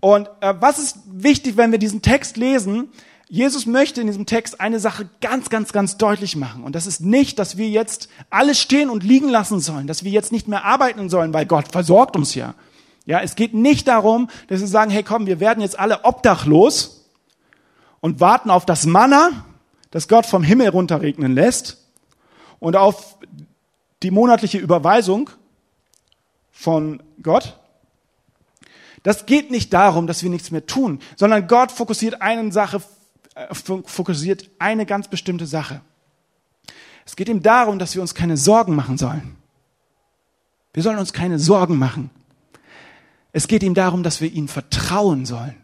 Und 0.00 0.28
äh, 0.40 0.54
was 0.58 0.80
ist 0.80 0.98
wichtig, 1.06 1.56
wenn 1.56 1.70
wir 1.70 1.78
diesen 1.78 2.02
Text 2.02 2.36
lesen? 2.36 2.88
Jesus 3.30 3.66
möchte 3.66 4.00
in 4.00 4.06
diesem 4.06 4.24
Text 4.24 4.60
eine 4.60 4.80
Sache 4.80 5.08
ganz, 5.20 5.50
ganz, 5.50 5.72
ganz 5.72 5.98
deutlich 5.98 6.34
machen. 6.34 6.64
Und 6.64 6.74
das 6.74 6.86
ist 6.86 7.00
nicht, 7.00 7.38
dass 7.38 7.58
wir 7.58 7.68
jetzt 7.68 8.08
alles 8.30 8.58
stehen 8.58 8.88
und 8.88 9.04
liegen 9.04 9.28
lassen 9.28 9.60
sollen, 9.60 9.86
dass 9.86 10.02
wir 10.02 10.10
jetzt 10.10 10.32
nicht 10.32 10.48
mehr 10.48 10.64
arbeiten 10.64 11.10
sollen, 11.10 11.34
weil 11.34 11.44
Gott 11.44 11.70
versorgt 11.70 12.16
uns 12.16 12.34
ja. 12.34 12.54
Ja, 13.04 13.20
es 13.20 13.36
geht 13.36 13.54
nicht 13.54 13.86
darum, 13.88 14.28
dass 14.48 14.60
wir 14.60 14.66
sagen, 14.66 14.90
hey 14.90 15.02
komm, 15.02 15.26
wir 15.26 15.40
werden 15.40 15.60
jetzt 15.60 15.78
alle 15.78 16.04
obdachlos 16.04 17.06
und 18.00 18.20
warten 18.20 18.50
auf 18.50 18.64
das 18.64 18.86
Manna, 18.86 19.44
das 19.90 20.08
Gott 20.08 20.26
vom 20.26 20.42
Himmel 20.42 20.68
runterregnen 20.68 21.34
lässt 21.34 21.86
und 22.60 22.76
auf 22.76 23.18
die 24.02 24.10
monatliche 24.10 24.58
Überweisung 24.58 25.30
von 26.50 27.02
Gott. 27.22 27.58
Das 29.02 29.26
geht 29.26 29.50
nicht 29.50 29.72
darum, 29.72 30.06
dass 30.06 30.22
wir 30.22 30.30
nichts 30.30 30.50
mehr 30.50 30.66
tun, 30.66 31.00
sondern 31.16 31.46
Gott 31.46 31.72
fokussiert 31.72 32.20
eine 32.20 32.52
Sache 32.52 32.82
fokussiert 33.52 34.50
eine 34.58 34.86
ganz 34.86 35.08
bestimmte 35.08 35.46
Sache. 35.46 35.80
Es 37.04 37.16
geht 37.16 37.28
ihm 37.28 37.42
darum, 37.42 37.78
dass 37.78 37.94
wir 37.94 38.02
uns 38.02 38.14
keine 38.14 38.36
Sorgen 38.36 38.74
machen 38.74 38.98
sollen. 38.98 39.36
Wir 40.74 40.82
sollen 40.82 40.98
uns 40.98 41.12
keine 41.12 41.38
Sorgen 41.38 41.78
machen. 41.78 42.10
Es 43.32 43.48
geht 43.48 43.62
ihm 43.62 43.74
darum, 43.74 44.02
dass 44.02 44.20
wir 44.20 44.32
ihm 44.32 44.48
vertrauen 44.48 45.24
sollen. 45.24 45.56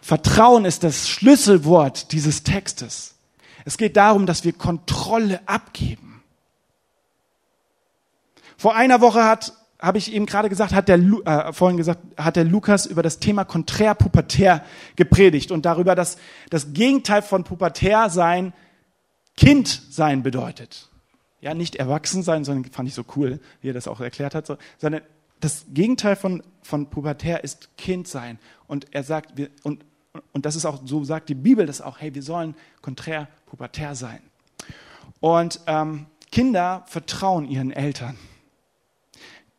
Vertrauen 0.00 0.64
ist 0.64 0.84
das 0.84 1.08
Schlüsselwort 1.08 2.12
dieses 2.12 2.42
Textes. 2.42 3.14
Es 3.64 3.78
geht 3.78 3.96
darum, 3.96 4.26
dass 4.26 4.44
wir 4.44 4.52
Kontrolle 4.52 5.40
abgeben. 5.46 6.22
Vor 8.56 8.74
einer 8.74 9.00
Woche 9.00 9.24
hat 9.24 9.52
habe 9.84 9.98
ich 9.98 10.12
eben 10.12 10.26
gerade 10.26 10.48
gesagt, 10.48 10.72
hat 10.72 10.88
der, 10.88 10.98
äh, 10.98 11.52
vorhin 11.52 11.76
gesagt, 11.76 12.00
hat 12.16 12.36
der 12.36 12.44
Lukas 12.44 12.86
über 12.86 13.02
das 13.02 13.18
Thema 13.18 13.44
konträr-pubertär 13.44 14.64
gepredigt 14.96 15.50
und 15.50 15.66
darüber, 15.66 15.94
dass 15.94 16.16
das 16.48 16.72
Gegenteil 16.72 17.20
von 17.20 17.44
pubertär 17.44 18.08
sein 18.08 18.54
Kind 19.36 19.82
sein 19.90 20.22
bedeutet. 20.22 20.88
Ja, 21.40 21.52
nicht 21.52 21.76
erwachsen 21.76 22.22
sein, 22.22 22.44
sondern 22.44 22.72
fand 22.72 22.88
ich 22.88 22.94
so 22.94 23.04
cool, 23.16 23.40
wie 23.60 23.68
er 23.68 23.74
das 23.74 23.86
auch 23.86 24.00
erklärt 24.00 24.34
hat, 24.34 24.46
so, 24.46 24.56
sondern 24.78 25.02
das 25.40 25.66
Gegenteil 25.68 26.16
von, 26.16 26.42
von 26.62 26.88
pubertär 26.88 27.44
ist 27.44 27.76
Kind 27.76 28.08
sein. 28.08 28.38
Und 28.66 28.86
er 28.92 29.04
sagt, 29.04 29.36
wir, 29.36 29.50
und, 29.62 29.84
und 30.32 30.46
das 30.46 30.56
ist 30.56 30.64
auch, 30.64 30.80
so 30.86 31.04
sagt 31.04 31.28
die 31.28 31.34
Bibel 31.34 31.66
das 31.66 31.82
auch, 31.82 32.00
hey, 32.00 32.14
wir 32.14 32.22
sollen 32.22 32.54
konträr 32.80 33.28
pubertär 33.44 33.94
sein. 33.94 34.20
Und 35.20 35.60
ähm, 35.66 36.06
Kinder 36.32 36.84
vertrauen 36.86 37.46
ihren 37.46 37.70
Eltern. 37.70 38.16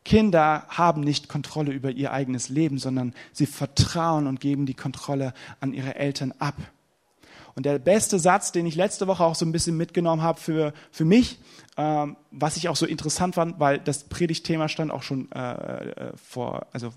Kinder 0.05 0.65
haben 0.69 1.01
nicht 1.01 1.27
Kontrolle 1.27 1.71
über 1.71 1.91
ihr 1.91 2.13
eigenes 2.13 2.47
Leben, 2.47 2.77
sondern 2.77 3.13
sie 3.33 3.47
vertrauen 3.47 4.27
und 4.27 4.39
geben 4.39 4.65
die 4.65 4.75
Kontrolle 4.75 5.33
an 5.59 5.73
ihre 5.73 5.95
Eltern 5.95 6.33
ab. 6.39 6.55
Und 7.55 7.65
der 7.65 7.79
beste 7.79 8.19
Satz, 8.19 8.51
den 8.51 8.65
ich 8.65 8.75
letzte 8.75 9.07
Woche 9.07 9.23
auch 9.23 9.35
so 9.35 9.45
ein 9.45 9.51
bisschen 9.51 9.77
mitgenommen 9.77 10.21
habe 10.21 10.39
für, 10.39 10.73
für 10.91 11.05
mich, 11.05 11.39
ähm, 11.77 12.17
was 12.29 12.57
ich 12.57 12.67
auch 12.67 12.75
so 12.75 12.85
interessant 12.85 13.35
fand, 13.35 13.59
weil 13.59 13.79
das 13.79 14.03
Predigtthema 14.03 14.67
stand 14.67 14.91
auch 14.91 15.03
schon 15.03 15.31
äh, 15.31 15.53
äh 15.53 16.11
vor, 16.17 16.67
also 16.73 16.93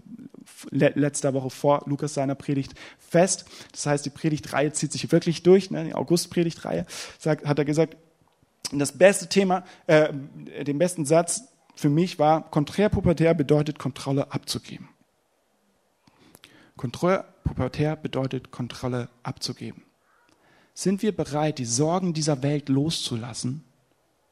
le 0.71 0.93
letzter 0.97 1.33
Woche 1.33 1.51
vor 1.51 1.83
Lukas 1.87 2.15
seiner 2.15 2.35
Predigt 2.35 2.75
fest. 2.99 3.47
Das 3.73 3.87
heißt, 3.87 4.05
die 4.05 4.11
Predigtreihe 4.11 4.73
zieht 4.73 4.93
sich 4.93 5.11
wirklich 5.13 5.45
durch, 5.45 5.71
ne, 5.71 5.85
die 5.85 5.95
August-Predigtreihe, 5.95 6.87
hat 7.25 7.59
er 7.59 7.65
gesagt, 7.65 7.97
das 8.73 8.99
beste 8.99 9.29
Thema, 9.29 9.65
äh, 9.87 10.13
den 10.65 10.79
besten 10.79 11.07
Satz, 11.07 11.45
für 11.79 11.89
mich 11.89 12.19
war, 12.19 12.51
konträrpubertär 12.51 13.35
bedeutet 13.35 13.79
Kontrolle 13.79 14.33
abzugeben. 14.33 14.89
Konträrpubertär 16.77 17.95
bedeutet 17.95 18.51
Kontrolle 18.51 19.09
abzugeben. 19.23 19.85
Sind 20.75 21.03
wir 21.03 21.15
bereit, 21.15 21.59
die 21.59 21.65
Sorgen 21.65 22.15
dieser 22.15 22.43
Welt 22.43 22.69
loszulassen 22.69 23.63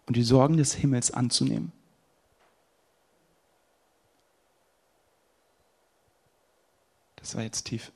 und 0.07 0.17
die 0.17 0.25
Sorgen 0.25 0.57
des 0.57 0.75
Himmels 0.75 1.13
anzunehmen? 1.13 1.71
Das 7.15 7.37
war 7.37 7.45
jetzt 7.45 7.67
tief. 7.67 7.93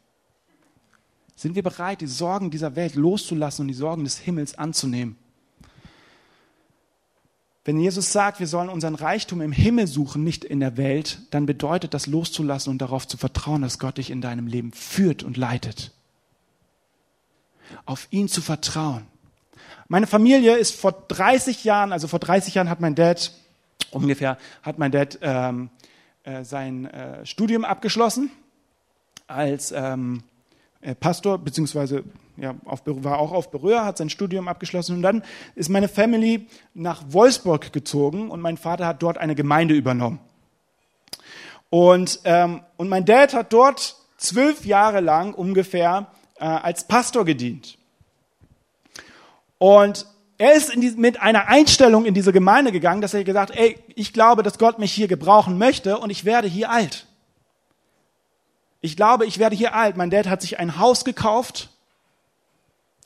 Sind 1.34 1.56
wir 1.56 1.64
bereit, 1.64 2.02
die 2.02 2.06
Sorgen 2.06 2.52
dieser 2.52 2.76
Welt 2.76 2.94
loszulassen 2.94 3.62
und 3.64 3.68
die 3.68 3.74
Sorgen 3.74 4.04
des 4.04 4.18
Himmels 4.18 4.56
anzunehmen? 4.56 5.16
Wenn 7.70 7.78
Jesus 7.78 8.10
sagt, 8.10 8.40
wir 8.40 8.48
sollen 8.48 8.68
unseren 8.68 8.96
Reichtum 8.96 9.40
im 9.40 9.52
Himmel 9.52 9.86
suchen, 9.86 10.24
nicht 10.24 10.42
in 10.42 10.58
der 10.58 10.76
Welt, 10.76 11.20
dann 11.30 11.46
bedeutet 11.46 11.94
das 11.94 12.08
loszulassen 12.08 12.72
und 12.72 12.78
darauf 12.82 13.06
zu 13.06 13.16
vertrauen, 13.16 13.62
dass 13.62 13.78
Gott 13.78 13.98
dich 13.98 14.10
in 14.10 14.20
deinem 14.20 14.48
Leben 14.48 14.72
führt 14.72 15.22
und 15.22 15.36
leitet. 15.36 15.92
Auf 17.86 18.08
ihn 18.10 18.26
zu 18.26 18.42
vertrauen. 18.42 19.06
Meine 19.86 20.08
Familie 20.08 20.56
ist 20.56 20.74
vor 20.74 20.90
30 20.90 21.62
Jahren, 21.62 21.92
also 21.92 22.08
vor 22.08 22.18
30 22.18 22.56
Jahren 22.56 22.68
hat 22.68 22.80
mein 22.80 22.96
Dad, 22.96 23.30
ungefähr, 23.92 24.36
hat 24.64 24.80
mein 24.80 24.90
Dad 24.90 25.20
ähm, 25.22 25.70
äh, 26.24 26.42
sein 26.42 26.86
äh, 26.86 27.24
Studium 27.24 27.64
abgeschlossen 27.64 28.32
als 29.28 29.70
ähm, 29.70 30.24
äh, 30.80 30.96
Pastor, 30.96 31.38
beziehungsweise 31.38 32.02
ja, 32.40 32.54
auf, 32.64 32.82
war 32.84 33.18
auch 33.18 33.32
auf 33.32 33.50
Berührer, 33.50 33.84
hat 33.84 33.98
sein 33.98 34.10
Studium 34.10 34.48
abgeschlossen 34.48 34.96
und 34.96 35.02
dann 35.02 35.22
ist 35.54 35.68
meine 35.68 35.88
Family 35.88 36.46
nach 36.74 37.02
Wolfsburg 37.08 37.72
gezogen 37.72 38.30
und 38.30 38.40
mein 38.40 38.56
Vater 38.56 38.86
hat 38.86 39.02
dort 39.02 39.18
eine 39.18 39.34
Gemeinde 39.34 39.74
übernommen. 39.74 40.20
Und, 41.68 42.20
ähm, 42.24 42.62
und 42.76 42.88
mein 42.88 43.04
Dad 43.04 43.34
hat 43.34 43.52
dort 43.52 43.96
zwölf 44.16 44.64
Jahre 44.64 45.00
lang 45.00 45.34
ungefähr 45.34 46.08
äh, 46.38 46.44
als 46.44 46.86
Pastor 46.86 47.24
gedient. 47.24 47.78
Und 49.58 50.06
er 50.38 50.54
ist 50.54 50.74
die, 50.74 50.92
mit 50.92 51.20
einer 51.20 51.48
Einstellung 51.48 52.06
in 52.06 52.14
diese 52.14 52.32
Gemeinde 52.32 52.72
gegangen, 52.72 53.02
dass 53.02 53.14
er 53.14 53.24
gesagt, 53.24 53.54
ey, 53.54 53.78
ich 53.94 54.12
glaube, 54.12 54.42
dass 54.42 54.58
Gott 54.58 54.78
mich 54.78 54.92
hier 54.92 55.06
gebrauchen 55.06 55.58
möchte 55.58 55.98
und 55.98 56.10
ich 56.10 56.24
werde 56.24 56.48
hier 56.48 56.70
alt. 56.70 57.06
Ich 58.80 58.96
glaube, 58.96 59.26
ich 59.26 59.38
werde 59.38 59.54
hier 59.54 59.74
alt. 59.74 59.98
Mein 59.98 60.08
Dad 60.08 60.26
hat 60.26 60.40
sich 60.40 60.58
ein 60.58 60.78
Haus 60.78 61.04
gekauft 61.04 61.68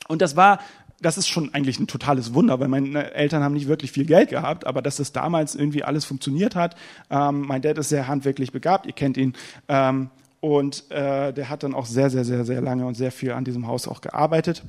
und 0.07 0.21
das 0.21 0.35
war, 0.35 0.59
das 1.01 1.17
ist 1.17 1.27
schon 1.27 1.53
eigentlich 1.53 1.79
ein 1.79 1.87
totales 1.87 2.33
Wunder, 2.33 2.59
weil 2.59 2.67
meine 2.67 3.13
Eltern 3.13 3.43
haben 3.43 3.53
nicht 3.53 3.67
wirklich 3.67 3.91
viel 3.91 4.05
Geld 4.05 4.29
gehabt, 4.29 4.65
aber 4.65 4.81
dass 4.81 4.97
das 4.97 5.11
damals 5.11 5.55
irgendwie 5.55 5.83
alles 5.83 6.05
funktioniert 6.05 6.55
hat. 6.55 6.75
Ähm, 7.09 7.41
mein 7.41 7.61
Dad 7.61 7.77
ist 7.77 7.89
sehr 7.89 8.07
handwerklich 8.07 8.51
begabt, 8.51 8.85
ihr 8.85 8.93
kennt 8.93 9.17
ihn. 9.17 9.33
Ähm, 9.67 10.09
und 10.39 10.89
äh, 10.91 11.33
der 11.33 11.49
hat 11.49 11.63
dann 11.63 11.73
auch 11.73 11.85
sehr, 11.85 12.09
sehr, 12.09 12.23
sehr, 12.23 12.45
sehr 12.45 12.61
lange 12.61 12.85
und 12.85 12.95
sehr 12.95 13.11
viel 13.11 13.31
an 13.31 13.45
diesem 13.45 13.67
Haus 13.67 13.87
auch 13.87 14.01
gearbeitet. 14.01 14.63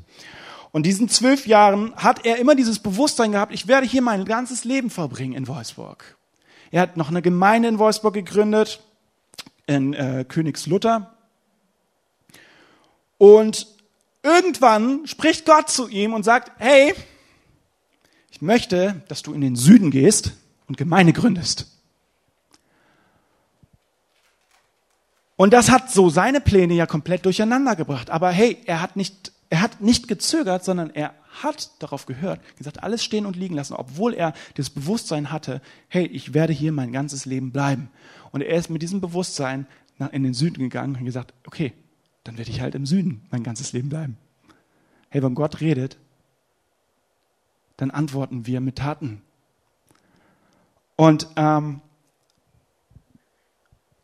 Und 0.72 0.84
diesen 0.84 1.08
zwölf 1.08 1.46
Jahren 1.46 1.94
hat 1.96 2.26
er 2.26 2.38
immer 2.38 2.54
dieses 2.54 2.78
Bewusstsein 2.78 3.32
gehabt, 3.32 3.52
ich 3.52 3.68
werde 3.68 3.86
hier 3.86 4.02
mein 4.02 4.24
ganzes 4.24 4.64
Leben 4.64 4.90
verbringen 4.90 5.34
in 5.34 5.48
Wolfsburg. 5.48 6.16
Er 6.70 6.82
hat 6.82 6.96
noch 6.96 7.08
eine 7.08 7.22
Gemeinde 7.22 7.68
in 7.68 7.78
Wolfsburg 7.78 8.14
gegründet, 8.14 8.80
in 9.66 9.94
äh, 9.94 10.24
Königslutter. 10.26 11.14
Und 13.18 13.66
irgendwann 14.26 15.06
spricht 15.06 15.46
Gott 15.46 15.70
zu 15.70 15.88
ihm 15.88 16.12
und 16.12 16.24
sagt, 16.24 16.52
hey, 16.58 16.94
ich 18.30 18.42
möchte, 18.42 19.02
dass 19.08 19.22
du 19.22 19.32
in 19.32 19.40
den 19.40 19.56
Süden 19.56 19.90
gehst 19.90 20.32
und 20.68 20.76
Gemeinde 20.76 21.12
gründest. 21.12 21.72
Und 25.36 25.52
das 25.52 25.70
hat 25.70 25.90
so 25.90 26.08
seine 26.10 26.40
Pläne 26.40 26.74
ja 26.74 26.86
komplett 26.86 27.24
durcheinander 27.24 27.76
gebracht. 27.76 28.10
Aber 28.10 28.30
hey, 28.30 28.58
er 28.66 28.80
hat 28.80 28.96
nicht 28.96 29.32
er 29.50 29.60
hat 29.60 29.80
nicht 29.80 30.08
gezögert, 30.08 30.64
sondern 30.64 30.90
er 30.90 31.14
hat 31.42 31.70
darauf 31.78 32.06
gehört, 32.06 32.40
gesagt, 32.56 32.82
alles 32.82 33.04
stehen 33.04 33.26
und 33.26 33.36
liegen 33.36 33.54
lassen, 33.54 33.74
obwohl 33.74 34.14
er 34.14 34.32
das 34.54 34.70
Bewusstsein 34.70 35.30
hatte, 35.30 35.60
hey, 35.88 36.06
ich 36.06 36.34
werde 36.34 36.52
hier 36.52 36.72
mein 36.72 36.92
ganzes 36.92 37.26
Leben 37.26 37.52
bleiben. 37.52 37.90
Und 38.32 38.40
er 38.40 38.56
ist 38.56 38.70
mit 38.70 38.82
diesem 38.82 39.00
Bewusstsein 39.00 39.66
in 40.12 40.22
den 40.24 40.34
Süden 40.34 40.60
gegangen 40.60 40.96
und 40.96 41.04
gesagt, 41.04 41.32
okay, 41.46 41.72
dann 42.26 42.38
werde 42.38 42.50
ich 42.50 42.60
halt 42.60 42.74
im 42.74 42.86
Süden 42.86 43.26
mein 43.30 43.42
ganzes 43.42 43.72
Leben 43.72 43.88
bleiben. 43.88 44.16
Hey, 45.10 45.22
wenn 45.22 45.34
Gott 45.34 45.60
redet, 45.60 45.96
dann 47.76 47.90
antworten 47.90 48.46
wir 48.46 48.60
mit 48.60 48.76
Taten. 48.76 49.22
Und, 50.96 51.28
ähm, 51.36 51.80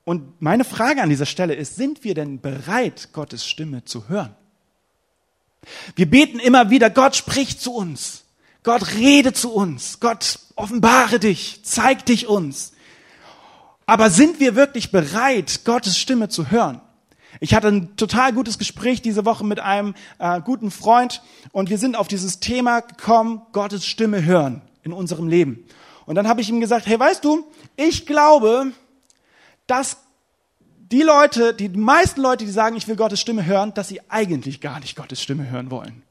und 0.04 0.40
meine 0.40 0.64
Frage 0.64 1.02
an 1.02 1.08
dieser 1.08 1.26
Stelle 1.26 1.54
ist, 1.54 1.76
sind 1.76 2.04
wir 2.04 2.14
denn 2.14 2.40
bereit, 2.40 3.08
Gottes 3.12 3.46
Stimme 3.46 3.84
zu 3.84 4.08
hören? 4.08 4.34
Wir 5.96 6.08
beten 6.10 6.38
immer 6.38 6.70
wieder, 6.70 6.90
Gott 6.90 7.16
spricht 7.16 7.60
zu 7.60 7.74
uns. 7.74 8.24
Gott 8.62 8.94
rede 8.94 9.32
zu 9.32 9.52
uns. 9.52 10.00
Gott 10.00 10.38
offenbare 10.54 11.18
dich, 11.18 11.60
zeig 11.64 12.06
dich 12.06 12.26
uns. 12.26 12.72
Aber 13.86 14.10
sind 14.10 14.38
wir 14.38 14.54
wirklich 14.54 14.92
bereit, 14.92 15.64
Gottes 15.64 15.98
Stimme 15.98 16.28
zu 16.28 16.50
hören? 16.50 16.80
Ich 17.40 17.54
hatte 17.54 17.68
ein 17.68 17.96
total 17.96 18.32
gutes 18.32 18.58
Gespräch 18.58 19.02
diese 19.02 19.24
Woche 19.24 19.44
mit 19.44 19.60
einem 19.60 19.94
äh, 20.18 20.40
guten 20.40 20.70
Freund 20.70 21.22
und 21.52 21.70
wir 21.70 21.78
sind 21.78 21.96
auf 21.96 22.08
dieses 22.08 22.40
Thema 22.40 22.80
gekommen, 22.80 23.42
Gottes 23.52 23.86
Stimme 23.86 24.24
hören 24.24 24.62
in 24.82 24.92
unserem 24.92 25.28
Leben. 25.28 25.64
Und 26.06 26.16
dann 26.16 26.28
habe 26.28 26.40
ich 26.40 26.48
ihm 26.48 26.60
gesagt, 26.60 26.86
hey, 26.86 26.98
weißt 26.98 27.24
du, 27.24 27.46
ich 27.76 28.06
glaube, 28.06 28.72
dass 29.66 29.96
die 30.78 31.02
Leute, 31.02 31.54
die 31.54 31.70
meisten 31.70 32.20
Leute, 32.20 32.44
die 32.44 32.50
sagen, 32.50 32.76
ich 32.76 32.86
will 32.86 32.96
Gottes 32.96 33.20
Stimme 33.20 33.46
hören, 33.46 33.72
dass 33.72 33.88
sie 33.88 34.00
eigentlich 34.10 34.60
gar 34.60 34.78
nicht 34.80 34.94
Gottes 34.94 35.22
Stimme 35.22 35.48
hören 35.50 35.70
wollen. 35.70 36.02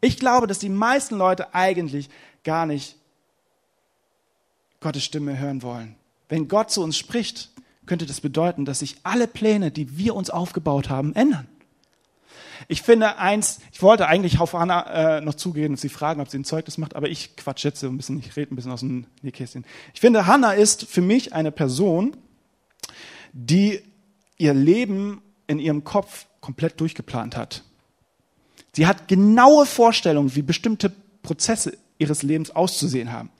Ich 0.00 0.18
glaube, 0.18 0.46
dass 0.46 0.58
die 0.58 0.68
meisten 0.68 1.16
Leute 1.16 1.54
eigentlich 1.54 2.08
gar 2.44 2.64
nicht 2.64 2.96
Gottes 4.80 5.04
Stimme 5.04 5.38
hören 5.38 5.62
wollen. 5.62 5.96
Wenn 6.28 6.48
Gott 6.48 6.70
zu 6.70 6.82
uns 6.82 6.96
spricht, 6.96 7.50
könnte 7.86 8.06
das 8.06 8.20
bedeuten, 8.20 8.64
dass 8.64 8.80
sich 8.80 8.96
alle 9.02 9.26
Pläne, 9.26 9.70
die 9.70 9.96
wir 9.96 10.14
uns 10.14 10.30
aufgebaut 10.30 10.90
haben, 10.90 11.14
ändern. 11.14 11.46
Ich 12.68 12.82
finde 12.82 13.18
eins, 13.18 13.60
ich 13.72 13.82
wollte 13.82 14.06
eigentlich 14.08 14.40
auf 14.40 14.54
Hannah 14.54 15.18
äh, 15.18 15.20
noch 15.20 15.34
zugehen 15.34 15.72
und 15.72 15.80
sie 15.80 15.88
fragen, 15.88 16.20
ob 16.20 16.28
sie 16.28 16.38
ein 16.38 16.44
Zeugnis 16.44 16.78
macht, 16.78 16.96
aber 16.96 17.08
ich 17.08 17.36
quatsch 17.36 17.64
jetzt 17.64 17.80
so 17.80 17.86
ein 17.86 17.96
bisschen, 17.96 18.18
ich 18.18 18.34
rede 18.36 18.52
ein 18.52 18.56
bisschen 18.56 18.72
aus 18.72 18.80
dem 18.80 19.06
Nähkästchen. 19.22 19.64
Ich 19.94 20.00
finde, 20.00 20.26
Hannah 20.26 20.52
ist 20.52 20.86
für 20.86 21.02
mich 21.02 21.32
eine 21.32 21.52
Person, 21.52 22.16
die 23.32 23.80
ihr 24.38 24.54
Leben 24.54 25.22
in 25.46 25.58
ihrem 25.58 25.84
Kopf 25.84 26.26
komplett 26.40 26.80
durchgeplant 26.80 27.36
hat. 27.36 27.62
Sie 28.72 28.86
hat 28.86 29.08
genaue 29.08 29.66
Vorstellungen, 29.66 30.34
wie 30.34 30.42
bestimmte 30.42 30.92
Prozesse 31.22 31.76
ihres 31.98 32.22
Lebens 32.22 32.50
auszusehen 32.50 33.12
haben. 33.12 33.30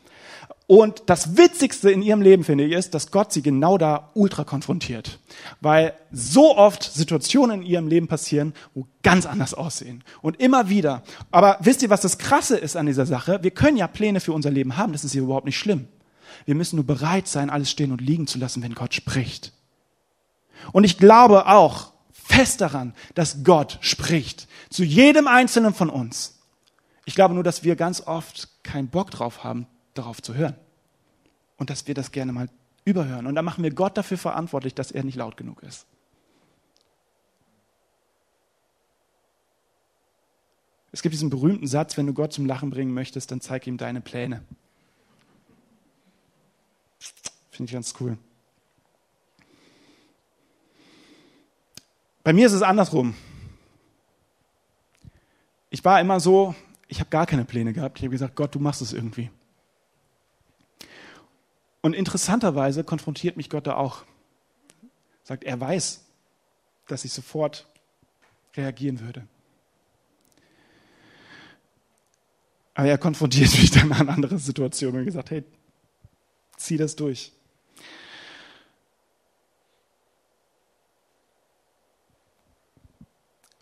Und 0.68 1.04
das 1.06 1.36
Witzigste 1.36 1.92
in 1.92 2.02
ihrem 2.02 2.20
Leben, 2.20 2.42
finde 2.42 2.64
ich, 2.64 2.72
ist, 2.72 2.92
dass 2.92 3.12
Gott 3.12 3.32
sie 3.32 3.42
genau 3.42 3.78
da 3.78 4.10
ultra 4.14 4.42
konfrontiert. 4.42 5.20
Weil 5.60 5.94
so 6.10 6.56
oft 6.56 6.82
Situationen 6.82 7.62
in 7.62 7.66
ihrem 7.66 7.86
Leben 7.86 8.08
passieren, 8.08 8.52
wo 8.74 8.86
ganz 9.02 9.26
anders 9.26 9.54
aussehen. 9.54 10.02
Und 10.22 10.40
immer 10.40 10.68
wieder. 10.68 11.04
Aber 11.30 11.58
wisst 11.60 11.82
ihr, 11.82 11.90
was 11.90 12.00
das 12.00 12.18
Krasse 12.18 12.56
ist 12.56 12.76
an 12.76 12.86
dieser 12.86 13.06
Sache? 13.06 13.38
Wir 13.42 13.52
können 13.52 13.76
ja 13.76 13.86
Pläne 13.86 14.18
für 14.18 14.32
unser 14.32 14.50
Leben 14.50 14.76
haben, 14.76 14.92
das 14.92 15.04
ist 15.04 15.12
hier 15.12 15.22
überhaupt 15.22 15.46
nicht 15.46 15.58
schlimm. 15.58 15.86
Wir 16.46 16.56
müssen 16.56 16.76
nur 16.76 16.86
bereit 16.86 17.28
sein, 17.28 17.48
alles 17.48 17.70
stehen 17.70 17.92
und 17.92 18.00
liegen 18.00 18.26
zu 18.26 18.38
lassen, 18.38 18.62
wenn 18.62 18.74
Gott 18.74 18.92
spricht. 18.92 19.52
Und 20.72 20.82
ich 20.82 20.98
glaube 20.98 21.46
auch 21.46 21.92
fest 22.12 22.60
daran, 22.60 22.92
dass 23.14 23.44
Gott 23.44 23.78
spricht 23.82 24.48
zu 24.68 24.82
jedem 24.82 25.28
Einzelnen 25.28 25.74
von 25.74 25.90
uns. 25.90 26.40
Ich 27.04 27.14
glaube 27.14 27.34
nur, 27.34 27.44
dass 27.44 27.62
wir 27.62 27.76
ganz 27.76 28.00
oft 28.00 28.48
keinen 28.64 28.88
Bock 28.88 29.12
drauf 29.12 29.44
haben, 29.44 29.68
darauf 29.98 30.22
zu 30.22 30.34
hören. 30.34 30.56
Und 31.56 31.70
dass 31.70 31.86
wir 31.86 31.94
das 31.94 32.12
gerne 32.12 32.32
mal 32.32 32.48
überhören. 32.84 33.26
Und 33.26 33.34
dann 33.34 33.44
machen 33.44 33.64
wir 33.64 33.74
Gott 33.74 33.96
dafür 33.96 34.18
verantwortlich, 34.18 34.74
dass 34.74 34.90
er 34.90 35.04
nicht 35.04 35.16
laut 35.16 35.36
genug 35.36 35.62
ist. 35.62 35.86
Es 40.92 41.02
gibt 41.02 41.12
diesen 41.12 41.28
berühmten 41.28 41.66
Satz, 41.66 41.96
wenn 41.98 42.06
du 42.06 42.14
Gott 42.14 42.32
zum 42.32 42.46
Lachen 42.46 42.70
bringen 42.70 42.94
möchtest, 42.94 43.30
dann 43.30 43.40
zeig 43.42 43.66
ihm 43.66 43.76
deine 43.76 44.00
Pläne. 44.00 44.42
Finde 47.50 47.68
ich 47.68 47.72
ganz 47.72 47.94
cool. 48.00 48.16
Bei 52.22 52.32
mir 52.32 52.46
ist 52.46 52.54
es 52.54 52.62
andersrum. 52.62 53.14
Ich 55.70 55.84
war 55.84 56.00
immer 56.00 56.18
so, 56.18 56.54
ich 56.88 57.00
habe 57.00 57.10
gar 57.10 57.26
keine 57.26 57.44
Pläne 57.44 57.72
gehabt. 57.72 57.98
Ich 57.98 58.04
habe 58.04 58.10
gesagt, 58.10 58.34
Gott, 58.34 58.54
du 58.54 58.58
machst 58.58 58.80
es 58.80 58.92
irgendwie. 58.92 59.30
Und 61.86 61.94
interessanterweise 61.94 62.82
konfrontiert 62.82 63.36
mich 63.36 63.48
Gott 63.48 63.68
da 63.68 63.76
auch. 63.76 64.02
Sagt, 65.22 65.44
er 65.44 65.60
weiß, 65.60 66.04
dass 66.88 67.04
ich 67.04 67.12
sofort 67.12 67.64
reagieren 68.56 68.98
würde. 68.98 69.24
Aber 72.74 72.88
er 72.88 72.98
konfrontiert 72.98 73.52
mich 73.60 73.70
dann 73.70 73.92
an 73.92 74.08
andere 74.08 74.36
Situationen 74.40 74.98
und 74.98 75.06
gesagt, 75.06 75.30
hey, 75.30 75.44
zieh 76.56 76.76
das 76.76 76.96
durch. 76.96 77.30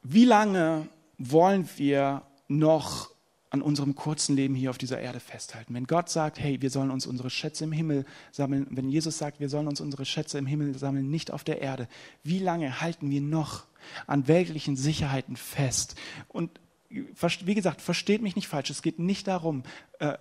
Wie 0.02 0.24
lange 0.24 0.88
wollen 1.18 1.68
wir 1.76 2.22
noch 2.48 3.13
an 3.54 3.62
unserem 3.62 3.94
kurzen 3.94 4.36
Leben 4.36 4.54
hier 4.54 4.70
auf 4.70 4.78
dieser 4.78 5.00
Erde 5.00 5.20
festhalten? 5.20 5.72
Wenn 5.74 5.86
Gott 5.86 6.10
sagt, 6.10 6.38
hey, 6.38 6.60
wir 6.60 6.70
sollen 6.70 6.90
uns 6.90 7.06
unsere 7.06 7.30
Schätze 7.30 7.64
im 7.64 7.72
Himmel 7.72 8.04
sammeln, 8.32 8.66
wenn 8.70 8.90
Jesus 8.90 9.16
sagt, 9.16 9.40
wir 9.40 9.48
sollen 9.48 9.68
uns 9.68 9.80
unsere 9.80 10.04
Schätze 10.04 10.36
im 10.38 10.46
Himmel 10.46 10.76
sammeln, 10.76 11.08
nicht 11.08 11.30
auf 11.30 11.44
der 11.44 11.62
Erde, 11.62 11.88
wie 12.22 12.38
lange 12.38 12.80
halten 12.80 13.10
wir 13.10 13.20
noch 13.20 13.64
an 14.06 14.28
weltlichen 14.28 14.76
Sicherheiten 14.76 15.36
fest? 15.36 15.94
Und 16.28 16.50
wie 16.90 17.54
gesagt, 17.54 17.80
versteht 17.80 18.22
mich 18.22 18.36
nicht 18.36 18.48
falsch, 18.48 18.70
es 18.70 18.82
geht 18.82 18.98
nicht 18.98 19.26
darum, 19.26 19.62
äh, 19.98 20.18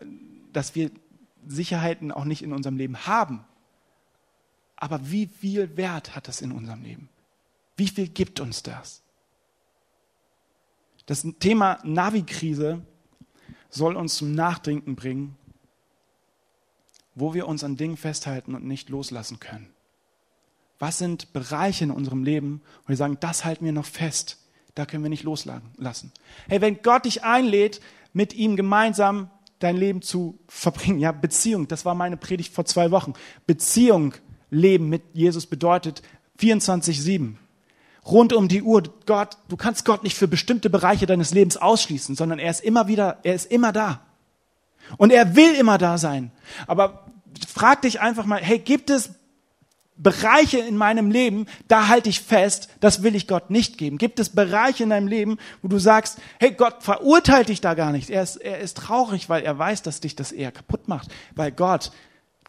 dass 0.54 0.76
wir 0.76 0.91
Sicherheiten 1.48 2.12
auch 2.12 2.26
nicht 2.26 2.41
in 2.41 2.54
unserem 2.54 2.78
Leben 2.78 3.06
haben. 3.06 3.43
Aber 4.76 5.12
wie 5.12 5.28
viel 5.28 5.76
Wert 5.78 6.15
hat 6.15 6.28
das 6.28 6.41
in 6.41 6.52
unserem 6.52 6.84
Leben? 6.84 7.10
Wie 7.76 7.88
viel 7.88 8.08
gibt 8.08 8.39
uns 8.39 8.63
das? 8.63 9.02
Das 11.06 11.26
Thema 11.39 11.80
Navi-Krise 11.84 12.82
soll 13.73 13.95
uns 13.95 14.15
zum 14.15 14.33
Nachdenken 14.33 14.95
bringen, 14.95 15.36
wo 17.15 17.33
wir 17.33 17.47
uns 17.47 17.63
an 17.63 17.75
Dingen 17.75 17.97
festhalten 17.97 18.55
und 18.55 18.65
nicht 18.65 18.89
loslassen 18.89 19.39
können. 19.39 19.69
Was 20.79 20.97
sind 20.97 21.33
Bereiche 21.33 21.86
in 21.86 21.91
unserem 21.91 22.23
Leben, 22.23 22.62
wo 22.83 22.89
wir 22.89 22.97
sagen, 22.97 23.17
das 23.19 23.45
halten 23.45 23.65
wir 23.65 23.71
noch 23.71 23.86
fest, 23.86 24.39
da 24.75 24.86
können 24.86 25.03
wir 25.03 25.09
nicht 25.09 25.23
loslassen. 25.23 26.12
Hey, 26.47 26.62
wenn 26.62 26.81
Gott 26.81 27.05
dich 27.05 27.23
einlädt, 27.23 27.79
mit 28.12 28.33
ihm 28.33 28.55
gemeinsam 28.55 29.29
dein 29.59 29.77
Leben 29.77 30.01
zu 30.01 30.39
verbringen, 30.47 30.99
ja, 30.99 31.12
Beziehung, 31.12 31.67
das 31.67 31.86
war 31.86 31.95
meine 31.95 32.17
Predigt 32.17 32.53
vor 32.53 32.65
zwei 32.65 32.91
Wochen. 32.91 33.13
Beziehung, 33.47 34.13
Leben 34.49 34.89
mit 34.89 35.03
Jesus 35.13 35.47
bedeutet 35.47 36.01
24-7. 36.39 37.36
Rund 38.05 38.33
um 38.33 38.47
die 38.47 38.61
Uhr. 38.61 38.83
Gott, 39.05 39.37
du 39.47 39.57
kannst 39.57 39.85
Gott 39.85 40.03
nicht 40.03 40.17
für 40.17 40.27
bestimmte 40.27 40.69
Bereiche 40.69 41.05
deines 41.05 41.33
Lebens 41.33 41.57
ausschließen, 41.57 42.15
sondern 42.15 42.39
er 42.39 42.51
ist 42.51 42.63
immer 42.63 42.87
wieder, 42.87 43.19
er 43.23 43.35
ist 43.35 43.51
immer 43.51 43.71
da. 43.71 44.01
Und 44.97 45.11
er 45.11 45.35
will 45.35 45.53
immer 45.55 45.77
da 45.77 45.97
sein. 45.97 46.31
Aber 46.67 47.05
frag 47.47 47.81
dich 47.81 48.01
einfach 48.01 48.25
mal, 48.25 48.41
hey, 48.41 48.59
gibt 48.59 48.89
es 48.89 49.11
Bereiche 49.95 50.57
in 50.57 50.75
meinem 50.75 51.11
Leben, 51.11 51.45
da 51.67 51.87
halte 51.87 52.09
ich 52.09 52.19
fest, 52.19 52.69
das 52.79 53.03
will 53.03 53.15
ich 53.15 53.27
Gott 53.27 53.49
nicht 53.51 53.77
geben. 53.77 53.97
Gibt 53.97 54.19
es 54.19 54.29
Bereiche 54.29 54.83
in 54.83 54.89
deinem 54.89 55.07
Leben, 55.07 55.37
wo 55.61 55.67
du 55.67 55.77
sagst, 55.77 56.17
hey, 56.39 56.51
Gott 56.51 56.81
verurteilt 56.81 57.49
dich 57.49 57.61
da 57.61 57.75
gar 57.75 57.91
nicht. 57.91 58.09
Er 58.09 58.23
ist, 58.23 58.37
er 58.37 58.59
ist 58.59 58.77
traurig, 58.77 59.29
weil 59.29 59.43
er 59.43 59.57
weiß, 59.57 59.83
dass 59.83 60.01
dich 60.01 60.15
das 60.15 60.31
eher 60.31 60.51
kaputt 60.51 60.87
macht. 60.87 61.09
Weil 61.35 61.51
Gott, 61.51 61.91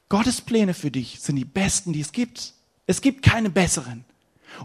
Gottes 0.09 0.41
Pläne 0.41 0.75
für 0.75 0.91
dich 0.91 1.21
sind 1.21 1.37
die 1.37 1.45
besten, 1.45 1.93
die 1.93 2.01
es 2.01 2.13
gibt. 2.13 2.55
Es 2.87 3.03
gibt 3.03 3.23
keine 3.23 3.51
besseren. 3.51 4.05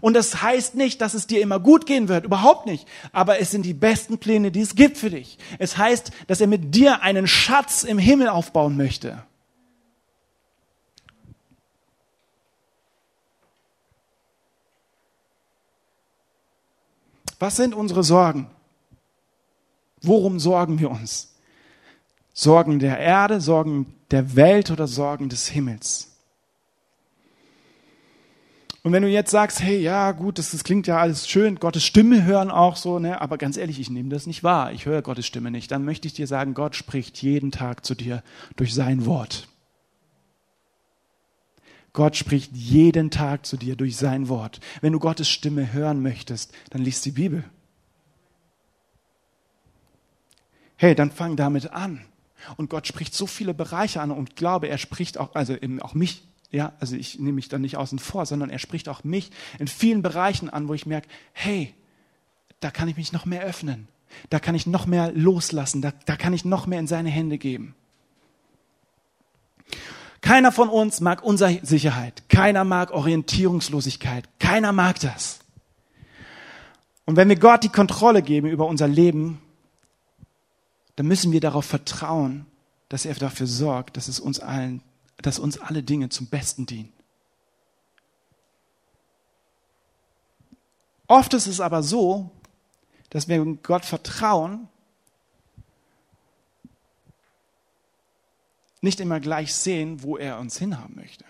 Und 0.00 0.14
das 0.14 0.42
heißt 0.42 0.74
nicht, 0.74 1.00
dass 1.00 1.14
es 1.14 1.26
dir 1.26 1.40
immer 1.40 1.60
gut 1.60 1.86
gehen 1.86 2.08
wird, 2.08 2.24
überhaupt 2.24 2.66
nicht. 2.66 2.86
Aber 3.12 3.40
es 3.40 3.50
sind 3.50 3.64
die 3.64 3.74
besten 3.74 4.18
Pläne, 4.18 4.50
die 4.50 4.60
es 4.60 4.74
gibt 4.74 4.98
für 4.98 5.10
dich. 5.10 5.38
Es 5.58 5.76
heißt, 5.76 6.10
dass 6.26 6.40
er 6.40 6.46
mit 6.46 6.74
dir 6.74 7.02
einen 7.02 7.26
Schatz 7.26 7.82
im 7.82 7.98
Himmel 7.98 8.28
aufbauen 8.28 8.76
möchte. 8.76 9.22
Was 17.38 17.56
sind 17.56 17.74
unsere 17.74 18.04
Sorgen? 18.04 18.50
Worum 20.02 20.38
sorgen 20.38 20.78
wir 20.78 20.90
uns? 20.90 21.34
Sorgen 22.32 22.78
der 22.78 22.98
Erde, 22.98 23.40
Sorgen 23.40 23.94
der 24.10 24.36
Welt 24.36 24.70
oder 24.70 24.86
Sorgen 24.86 25.28
des 25.28 25.48
Himmels? 25.48 26.09
Und 28.82 28.92
wenn 28.92 29.02
du 29.02 29.08
jetzt 29.08 29.30
sagst, 29.30 29.60
hey, 29.60 29.78
ja, 29.78 30.12
gut, 30.12 30.38
das, 30.38 30.52
das 30.52 30.64
klingt 30.64 30.86
ja 30.86 30.98
alles 30.98 31.28
schön, 31.28 31.56
Gottes 31.56 31.84
Stimme 31.84 32.24
hören 32.24 32.50
auch 32.50 32.76
so, 32.76 32.98
ne, 32.98 33.20
aber 33.20 33.36
ganz 33.36 33.58
ehrlich, 33.58 33.78
ich 33.78 33.90
nehme 33.90 34.08
das 34.08 34.26
nicht 34.26 34.42
wahr, 34.42 34.72
ich 34.72 34.86
höre 34.86 35.02
Gottes 35.02 35.26
Stimme 35.26 35.50
nicht, 35.50 35.70
dann 35.70 35.84
möchte 35.84 36.08
ich 36.08 36.14
dir 36.14 36.26
sagen, 36.26 36.54
Gott 36.54 36.76
spricht 36.76 37.20
jeden 37.20 37.50
Tag 37.50 37.84
zu 37.84 37.94
dir 37.94 38.22
durch 38.56 38.74
sein 38.74 39.04
Wort. 39.04 39.48
Gott 41.92 42.16
spricht 42.16 42.52
jeden 42.54 43.10
Tag 43.10 43.44
zu 43.44 43.56
dir 43.56 43.76
durch 43.76 43.96
sein 43.96 44.28
Wort. 44.28 44.60
Wenn 44.80 44.92
du 44.92 45.00
Gottes 45.00 45.28
Stimme 45.28 45.72
hören 45.72 46.00
möchtest, 46.02 46.52
dann 46.70 46.82
liest 46.82 47.04
die 47.04 47.10
Bibel. 47.10 47.44
Hey, 50.76 50.94
dann 50.94 51.10
fang 51.10 51.36
damit 51.36 51.72
an. 51.72 52.00
Und 52.56 52.70
Gott 52.70 52.86
spricht 52.86 53.12
so 53.12 53.26
viele 53.26 53.52
Bereiche 53.52 54.00
an 54.00 54.10
und 54.12 54.36
glaube, 54.36 54.68
er 54.68 54.78
spricht 54.78 55.18
auch, 55.18 55.34
also 55.34 55.54
eben 55.54 55.82
auch 55.82 55.92
mich, 55.94 56.22
ja, 56.50 56.72
also 56.80 56.96
ich 56.96 57.18
nehme 57.18 57.32
mich 57.32 57.48
da 57.48 57.58
nicht 57.58 57.76
außen 57.76 57.98
vor, 57.98 58.26
sondern 58.26 58.50
er 58.50 58.58
spricht 58.58 58.88
auch 58.88 59.04
mich 59.04 59.30
in 59.58 59.68
vielen 59.68 60.02
Bereichen 60.02 60.50
an, 60.50 60.68
wo 60.68 60.74
ich 60.74 60.86
merke, 60.86 61.08
hey, 61.32 61.74
da 62.60 62.70
kann 62.70 62.88
ich 62.88 62.96
mich 62.96 63.12
noch 63.12 63.24
mehr 63.24 63.42
öffnen. 63.42 63.88
Da 64.28 64.40
kann 64.40 64.54
ich 64.54 64.66
noch 64.66 64.86
mehr 64.86 65.12
loslassen. 65.12 65.82
Da, 65.82 65.92
da 66.06 66.16
kann 66.16 66.32
ich 66.32 66.44
noch 66.44 66.66
mehr 66.66 66.80
in 66.80 66.86
seine 66.86 67.10
Hände 67.10 67.38
geben. 67.38 67.74
Keiner 70.20 70.52
von 70.52 70.68
uns 70.68 71.00
mag 71.00 71.22
Unsicherheit. 71.22 72.28
Keiner 72.28 72.64
mag 72.64 72.90
Orientierungslosigkeit. 72.90 74.28
Keiner 74.38 74.72
mag 74.72 75.00
das. 75.00 75.40
Und 77.06 77.16
wenn 77.16 77.28
wir 77.28 77.38
Gott 77.38 77.64
die 77.64 77.70
Kontrolle 77.70 78.22
geben 78.22 78.48
über 78.48 78.66
unser 78.66 78.86
Leben, 78.88 79.40
dann 80.96 81.06
müssen 81.06 81.32
wir 81.32 81.40
darauf 81.40 81.64
vertrauen, 81.64 82.46
dass 82.88 83.06
er 83.06 83.14
dafür 83.14 83.46
sorgt, 83.46 83.96
dass 83.96 84.08
es 84.08 84.20
uns 84.20 84.40
allen, 84.40 84.82
dass 85.22 85.38
uns 85.38 85.58
alle 85.58 85.82
Dinge 85.82 86.08
zum 86.08 86.26
Besten 86.26 86.66
dienen. 86.66 86.92
Oft 91.06 91.34
ist 91.34 91.46
es 91.46 91.60
aber 91.60 91.82
so, 91.82 92.30
dass 93.10 93.26
wir 93.26 93.44
Gott 93.62 93.84
vertrauen, 93.84 94.68
nicht 98.80 99.00
immer 99.00 99.20
gleich 99.20 99.52
sehen, 99.52 100.02
wo 100.02 100.16
er 100.16 100.38
uns 100.38 100.58
hinhaben 100.58 100.94
möchte. 100.94 101.24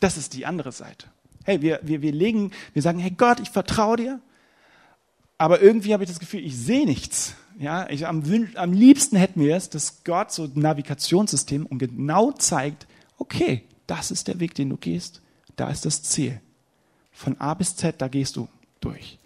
Das 0.00 0.16
ist 0.16 0.32
die 0.32 0.46
andere 0.46 0.72
Seite. 0.72 1.06
Hey, 1.44 1.60
wir, 1.60 1.80
wir, 1.82 2.02
wir 2.02 2.12
legen, 2.12 2.52
wir 2.72 2.82
sagen, 2.82 2.98
hey 2.98 3.10
Gott, 3.10 3.38
ich 3.40 3.50
vertraue 3.50 3.96
dir, 3.98 4.20
aber 5.38 5.60
irgendwie 5.60 5.92
habe 5.92 6.04
ich 6.04 6.10
das 6.10 6.18
Gefühl, 6.18 6.44
ich 6.44 6.56
sehe 6.56 6.86
nichts. 6.86 7.34
Ja, 7.58 7.88
ich, 7.90 8.06
am, 8.06 8.22
am 8.54 8.72
liebsten 8.72 9.16
hätten 9.16 9.40
wir 9.40 9.56
es, 9.56 9.68
dass 9.68 10.04
Gott 10.04 10.32
so 10.32 10.44
ein 10.44 10.52
Navigationssystem 10.54 11.66
und 11.66 11.78
genau 11.78 12.32
zeigt, 12.32 12.86
okay, 13.22 13.62
das 13.86 14.10
ist 14.10 14.26
der 14.26 14.40
Weg, 14.40 14.54
den 14.56 14.68
du 14.68 14.76
gehst, 14.76 15.22
da 15.54 15.70
ist 15.70 15.86
das 15.86 16.02
Ziel. 16.02 16.40
Von 17.12 17.40
A 17.40 17.54
bis 17.54 17.76
Z, 17.76 18.00
da 18.02 18.08
gehst 18.08 18.36
du 18.36 18.48
durch. 18.80 19.18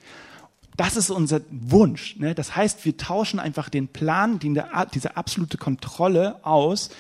Das 0.76 0.96
ist 0.96 1.08
unser 1.08 1.40
Wunsch. 1.50 2.16
Ne? 2.16 2.34
Das 2.34 2.54
heißt, 2.54 2.84
wir 2.84 2.98
tauschen 2.98 3.40
einfach 3.40 3.70
den 3.70 3.88
Plan, 3.88 4.38
diese 4.38 5.16
absolute 5.16 5.56
Kontrolle 5.56 6.44
aus 6.44 6.90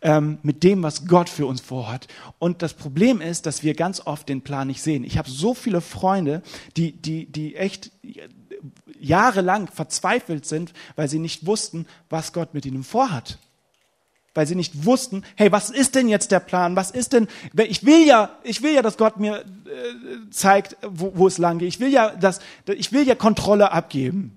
ähm, 0.00 0.38
mit 0.42 0.62
dem, 0.62 0.82
was 0.82 1.06
Gott 1.06 1.28
für 1.28 1.44
uns 1.44 1.60
vorhat. 1.60 2.08
Und 2.38 2.62
das 2.62 2.72
Problem 2.72 3.20
ist, 3.20 3.44
dass 3.44 3.62
wir 3.62 3.74
ganz 3.74 4.00
oft 4.00 4.26
den 4.30 4.40
Plan 4.40 4.68
nicht 4.68 4.80
sehen. 4.80 5.04
Ich 5.04 5.18
habe 5.18 5.28
so 5.28 5.52
viele 5.52 5.82
Freunde, 5.82 6.42
die, 6.78 6.92
die, 6.92 7.26
die 7.26 7.56
echt 7.56 7.90
jahrelang 8.98 9.68
verzweifelt 9.68 10.46
sind, 10.46 10.72
weil 10.94 11.08
sie 11.08 11.18
nicht 11.18 11.44
wussten, 11.44 11.86
was 12.08 12.32
Gott 12.32 12.54
mit 12.54 12.64
ihnen 12.64 12.82
vorhat 12.82 13.38
weil 14.36 14.46
sie 14.46 14.54
nicht 14.54 14.84
wussten, 14.84 15.22
hey, 15.34 15.50
was 15.52 15.70
ist 15.70 15.94
denn 15.94 16.08
jetzt 16.08 16.30
der 16.30 16.40
Plan? 16.40 16.76
Was 16.76 16.90
ist 16.90 17.12
denn, 17.12 17.28
ich 17.56 17.84
will 17.84 18.06
ja, 18.06 18.30
ich 18.42 18.62
will 18.62 18.74
ja, 18.74 18.82
dass 18.82 18.96
Gott 18.96 19.18
mir 19.18 19.38
äh, 19.38 20.30
zeigt, 20.30 20.76
wo, 20.82 21.12
wo 21.14 21.26
es 21.26 21.38
lang 21.38 21.58
geht. 21.58 21.68
Ich 21.68 21.80
will 21.80 21.92
ja, 21.92 22.10
dass, 22.10 22.40
ich 22.66 22.92
will 22.92 23.06
ja 23.06 23.14
Kontrolle 23.14 23.72
abgeben. 23.72 24.36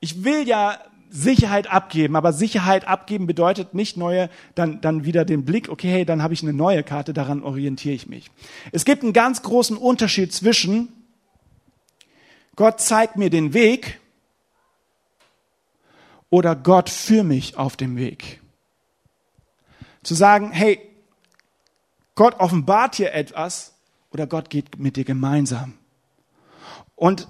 Ich 0.00 0.24
will 0.24 0.46
ja 0.46 0.78
Sicherheit 1.10 1.70
abgeben, 1.70 2.16
aber 2.16 2.32
Sicherheit 2.32 2.88
abgeben 2.88 3.26
bedeutet 3.26 3.72
nicht 3.72 3.96
neue, 3.96 4.28
dann, 4.56 4.80
dann 4.80 5.04
wieder 5.04 5.24
den 5.24 5.44
Blick, 5.44 5.68
okay, 5.68 5.88
hey, 5.88 6.04
dann 6.04 6.22
habe 6.22 6.34
ich 6.34 6.42
eine 6.42 6.52
neue 6.52 6.82
Karte, 6.82 7.14
daran 7.14 7.42
orientiere 7.42 7.94
ich 7.94 8.08
mich. 8.08 8.30
Es 8.72 8.84
gibt 8.84 9.04
einen 9.04 9.12
ganz 9.12 9.42
großen 9.42 9.76
Unterschied 9.76 10.32
zwischen 10.32 10.88
Gott 12.56 12.80
zeigt 12.80 13.16
mir 13.16 13.30
den 13.30 13.52
Weg 13.52 14.00
oder 16.34 16.56
Gott 16.56 16.90
für 16.90 17.22
mich 17.22 17.56
auf 17.56 17.76
dem 17.76 17.94
Weg. 17.94 18.40
Zu 20.02 20.16
sagen, 20.16 20.50
hey, 20.50 20.80
Gott 22.16 22.40
offenbart 22.40 22.98
dir 22.98 23.12
etwas 23.12 23.74
oder 24.10 24.26
Gott 24.26 24.50
geht 24.50 24.76
mit 24.76 24.96
dir 24.96 25.04
gemeinsam. 25.04 25.74
Und, 26.96 27.28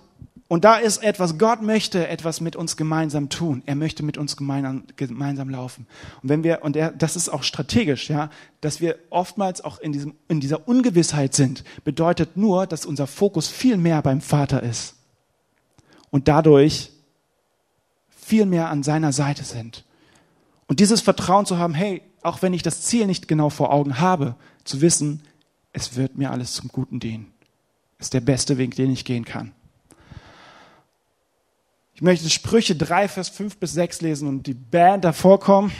und 0.48 0.64
da 0.64 0.76
ist 0.76 1.02
etwas, 1.02 1.36
Gott 1.36 1.60
möchte 1.60 2.08
etwas 2.08 2.40
mit 2.40 2.56
uns 2.56 2.78
gemeinsam 2.78 3.28
tun. 3.28 3.62
Er 3.66 3.74
möchte 3.74 4.02
mit 4.02 4.16
uns 4.16 4.38
gemeinsam, 4.38 4.84
gemeinsam 4.96 5.50
laufen. 5.50 5.86
Und 6.22 6.30
wenn 6.30 6.42
wir, 6.42 6.62
und 6.62 6.74
er, 6.74 6.90
das 6.90 7.14
ist 7.14 7.28
auch 7.28 7.42
strategisch, 7.42 8.08
ja, 8.08 8.30
dass 8.62 8.80
wir 8.80 8.98
oftmals 9.10 9.62
auch 9.62 9.80
in 9.80 9.92
diesem, 9.92 10.14
in 10.28 10.40
dieser 10.40 10.66
Ungewissheit 10.66 11.34
sind, 11.34 11.62
bedeutet 11.84 12.38
nur, 12.38 12.66
dass 12.66 12.86
unser 12.86 13.06
Fokus 13.06 13.48
viel 13.48 13.76
mehr 13.76 14.00
beim 14.00 14.22
Vater 14.22 14.62
ist. 14.62 14.94
Und 16.08 16.26
dadurch 16.26 16.93
viel 18.24 18.46
mehr 18.46 18.70
an 18.70 18.82
seiner 18.82 19.12
Seite 19.12 19.44
sind. 19.44 19.84
Und 20.66 20.80
dieses 20.80 21.00
Vertrauen 21.00 21.46
zu 21.46 21.58
haben, 21.58 21.74
hey, 21.74 22.02
auch 22.22 22.40
wenn 22.40 22.54
ich 22.54 22.62
das 22.62 22.82
Ziel 22.82 23.06
nicht 23.06 23.28
genau 23.28 23.50
vor 23.50 23.72
Augen 23.72 24.00
habe, 24.00 24.34
zu 24.64 24.80
wissen, 24.80 25.22
es 25.72 25.96
wird 25.96 26.16
mir 26.16 26.30
alles 26.30 26.54
zum 26.54 26.68
Guten 26.68 27.00
dienen. 27.00 27.32
Ist 27.98 28.14
der 28.14 28.20
beste 28.20 28.56
Weg, 28.56 28.76
den 28.76 28.90
ich 28.90 29.04
gehen 29.04 29.24
kann. 29.24 29.52
Ich 31.94 32.02
möchte 32.02 32.28
Sprüche 32.30 32.74
3, 32.74 33.08
Vers 33.08 33.28
5 33.28 33.58
bis 33.58 33.72
6 33.74 34.00
lesen 34.00 34.28
und 34.28 34.46
die 34.46 34.54
Band 34.54 35.04
davor 35.04 35.38
kommen. 35.38 35.70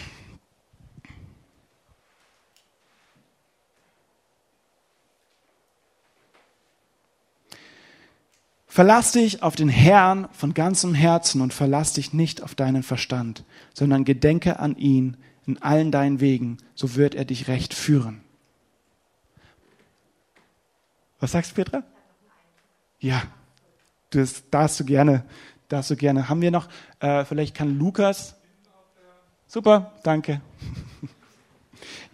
Verlass 8.74 9.12
dich 9.12 9.40
auf 9.40 9.54
den 9.54 9.68
Herrn 9.68 10.26
von 10.32 10.52
ganzem 10.52 10.94
Herzen 10.94 11.42
und 11.42 11.54
verlass 11.54 11.92
dich 11.92 12.12
nicht 12.12 12.42
auf 12.42 12.56
deinen 12.56 12.82
Verstand, 12.82 13.44
sondern 13.72 14.04
gedenke 14.04 14.58
an 14.58 14.76
ihn 14.76 15.16
in 15.46 15.62
allen 15.62 15.92
deinen 15.92 16.18
Wegen, 16.18 16.58
so 16.74 16.96
wird 16.96 17.14
er 17.14 17.24
dich 17.24 17.46
recht 17.46 17.72
führen. 17.72 18.20
Was 21.20 21.30
sagst 21.30 21.52
du, 21.52 21.54
Petra? 21.54 21.84
Ja, 22.98 23.22
das 24.10 24.42
darfst 24.50 24.80
du 24.80 24.84
gerne, 24.84 25.24
darfst 25.68 25.92
du 25.92 25.96
gerne. 25.96 26.28
Haben 26.28 26.40
wir 26.40 26.50
noch, 26.50 26.68
äh, 26.98 27.24
vielleicht 27.24 27.54
kann 27.54 27.78
Lukas. 27.78 28.34
Super, 29.46 29.92
danke. 30.02 30.40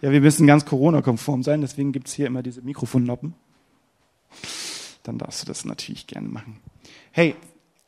Ja, 0.01 0.11
wir 0.11 0.21
müssen 0.21 0.47
ganz 0.47 0.65
Corona-konform 0.65 1.43
sein, 1.43 1.61
deswegen 1.61 1.91
gibt 1.91 2.07
es 2.07 2.15
hier 2.15 2.25
immer 2.25 2.41
diese 2.41 2.63
Mikrofonnoppen 2.63 3.35
dann 5.03 5.17
darfst 5.17 5.41
du 5.41 5.45
das 5.45 5.65
natürlich 5.65 6.07
gerne 6.07 6.27
machen. 6.27 6.59
Hey, 7.11 7.35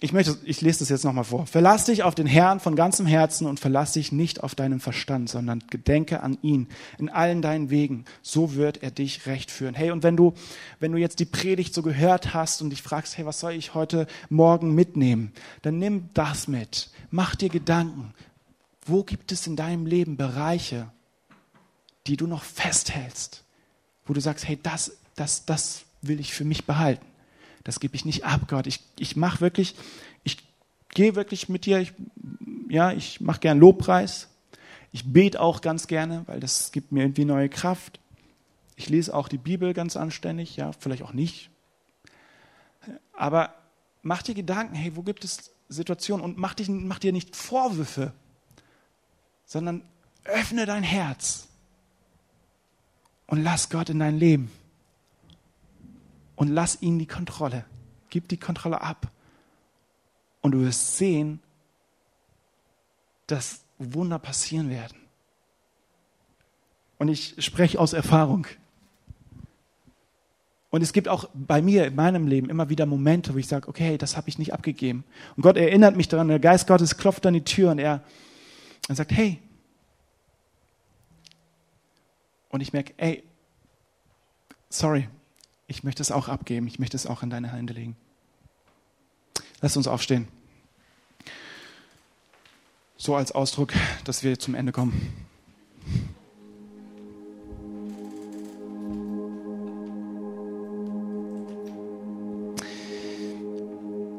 ich 0.04 0.12
möchte, 0.12 0.38
ich 0.44 0.60
lese 0.60 0.80
das 0.80 0.90
jetzt 0.90 1.06
nochmal 1.06 1.24
vor. 1.24 1.48
Verlass 1.48 1.86
dich 1.86 2.04
auf 2.04 2.14
den 2.14 2.28
Herrn 2.28 2.60
von 2.60 2.76
ganzem 2.76 3.06
Herzen 3.06 3.48
und 3.48 3.62
verlass 3.62 3.94
dich 3.94 4.12
nicht 4.12 4.44
auf 4.44 4.54
deinen 4.54 4.82
Verstand, 4.82 5.30
sondern 5.30 5.64
gedenke 5.70 6.22
an 6.22 6.38
ihn 6.42 6.68
in 6.98 7.08
allen 7.08 7.42
deinen 7.42 7.70
Wegen. 7.70 8.04
So 8.22 8.56
wird 8.56 8.84
er 8.84 8.92
dich 8.92 9.28
recht 9.28 9.50
führen. 9.50 9.76
Hey, 9.76 9.92
und 9.92 10.04
wenn 10.04 10.18
du, 10.18 10.34
wenn 10.82 10.92
du 10.92 10.98
jetzt 10.98 11.22
die 11.22 11.26
Predigt 11.26 11.74
so 11.74 11.82
gehört 11.82 12.34
hast 12.34 12.62
und 12.62 12.72
dich 12.72 12.82
fragst, 12.82 13.18
hey, 13.18 13.26
was 13.26 13.40
soll 13.40 13.54
ich 13.54 13.76
heute 13.76 14.06
Morgen 14.28 14.76
mitnehmen? 14.76 15.32
Dann 15.62 15.80
nimm 15.80 16.10
das 16.14 16.50
mit. 16.50 16.90
Mach 17.10 17.36
dir 17.36 17.48
Gedanken. 17.48 18.14
Wo 18.86 19.06
gibt 19.06 19.32
es 19.32 19.48
in 19.48 19.56
deinem 19.56 19.86
Leben 19.86 20.18
Bereiche, 20.18 20.92
die 22.08 22.18
du 22.18 22.28
noch 22.28 22.44
festhältst? 22.44 23.46
Wo 24.06 24.14
du 24.14 24.20
sagst, 24.20 24.46
hey, 24.50 24.60
das, 24.62 24.98
das, 25.16 25.46
das 25.46 25.86
will 26.08 26.20
ich 26.20 26.34
für 26.34 26.46
mich 26.46 26.66
behalten. 26.66 27.06
Das 27.64 27.80
gebe 27.80 27.96
ich 27.96 28.06
nicht 28.06 28.26
ab, 28.26 28.42
Gott. 28.48 28.68
Ich, 28.68 28.82
ich 29.00 29.16
mache 29.16 29.42
wirklich, 29.42 29.76
ich 30.24 30.38
gehe 30.90 31.16
wirklich 31.16 31.50
mit 31.50 31.66
dir. 31.66 31.80
Ich, 31.80 31.94
ja, 32.70 32.92
ich 32.92 33.22
mache 33.22 33.40
gern 33.40 33.60
Lobpreis. 33.60 34.30
Ich 34.92 35.12
bete 35.12 35.40
auch 35.40 35.62
ganz 35.62 35.88
gerne, 35.88 36.24
weil 36.28 36.40
das 36.40 36.72
gibt 36.72 36.92
mir 36.92 37.04
irgendwie 37.04 37.26
neue 37.26 37.50
Kraft. 37.50 38.00
Ich 38.76 38.90
lese 38.90 39.14
auch 39.14 39.28
die 39.28 39.38
Bibel 39.38 39.74
ganz 39.74 39.96
anständig, 39.96 40.56
ja, 40.56 40.72
vielleicht 40.74 41.04
auch 41.04 41.14
nicht. 41.14 41.50
Aber 43.14 43.54
mach 44.02 44.22
dir 44.24 44.36
Gedanken, 44.36 44.76
hey, 44.76 44.96
wo 44.96 45.04
gibt 45.04 45.24
es 45.24 45.52
Situationen 45.70 46.24
und 46.24 46.38
mach, 46.38 46.54
dich, 46.54 46.70
mach 46.70 47.00
dir 47.00 47.14
nicht 47.14 47.36
Vorwürfe, 47.36 48.14
sondern 49.46 49.84
öffne 50.26 50.66
dein 50.66 50.84
Herz 50.84 51.48
und 53.28 53.44
lass 53.44 53.70
Gott 53.70 53.90
in 53.90 54.00
dein 54.00 54.18
Leben 54.18 54.52
und 56.36 56.50
lass 56.50 56.82
ihn 56.82 57.00
die 57.00 57.08
Kontrolle. 57.08 57.66
Gib 58.10 58.28
die 58.28 58.38
Kontrolle 58.38 58.82
ab. 58.82 59.12
Und 60.42 60.52
du 60.52 60.62
wirst 60.62 60.98
sehen, 60.98 61.40
dass 63.28 63.64
Wunder 63.78 64.20
passieren 64.20 64.70
werden. 64.70 64.98
Und 66.98 67.08
ich 67.08 67.36
spreche 67.44 67.80
aus 67.80 67.94
Erfahrung. 67.94 68.48
Und 70.70 70.82
es 70.82 70.92
gibt 70.92 71.08
auch 71.08 71.30
bei 71.34 71.62
mir 71.62 71.86
in 71.86 71.96
meinem 71.96 72.28
Leben 72.28 72.50
immer 72.50 72.70
wieder 72.70 72.86
Momente, 72.86 73.34
wo 73.34 73.38
ich 73.38 73.48
sage, 73.48 73.68
okay, 73.68 73.98
das 73.98 74.18
habe 74.18 74.30
ich 74.30 74.40
nicht 74.40 74.54
abgegeben. 74.54 75.04
Und 75.36 75.44
Gott 75.44 75.56
erinnert 75.56 75.96
mich 75.96 76.08
daran, 76.08 76.30
der 76.30 76.40
Geist 76.40 76.66
Gottes 76.66 76.98
klopft 76.98 77.26
an 77.26 77.36
die 77.36 77.44
Tür 77.44 77.72
und 77.72 77.80
er, 77.80 78.02
er 78.90 78.96
sagt, 78.96 79.12
hey. 79.12 79.40
Und 82.50 82.62
ich 82.62 82.74
merke, 82.74 82.94
ey, 82.98 83.24
sorry, 84.70 85.08
ich 85.74 85.84
möchte 85.84 86.04
es 86.04 86.12
auch 86.12 86.28
abgeben, 86.28 86.68
ich 86.68 86.78
möchte 86.78 86.96
es 86.96 87.08
auch 87.08 87.24
in 87.24 87.32
deine 87.32 87.52
Hände 87.52 87.74
legen. 87.74 87.96
Lass 89.60 89.76
uns 89.76 89.88
aufstehen. 89.88 90.28
So 92.96 93.16
als 93.16 93.32
Ausdruck, 93.32 93.74
dass 94.04 94.24
wir 94.24 94.38
zum 94.38 94.54
Ende 94.54 94.72
kommen. 94.72 94.94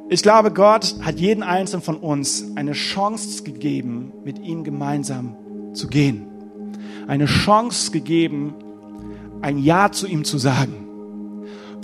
Ich 0.09 0.23
glaube, 0.23 0.53
Gott 0.53 0.97
hat 1.03 1.21
jeden 1.21 1.45
einzelnen 1.45 1.83
von 1.83 1.99
uns 1.99 2.57
eine 2.57 2.73
Chance 2.73 3.45
gegeben, 3.45 4.13
mit 4.25 4.41
ihm 4.41 4.65
gemeinsam 4.65 5.37
zu 5.73 5.87
gehen. 5.87 6.27
Eine 7.07 7.27
Chance 7.27 7.93
gegeben, 7.93 8.55
ein 9.41 9.59
Ja 9.59 9.93
zu 9.93 10.09
ihm 10.09 10.25
zu 10.25 10.39
sagen. 10.39 10.84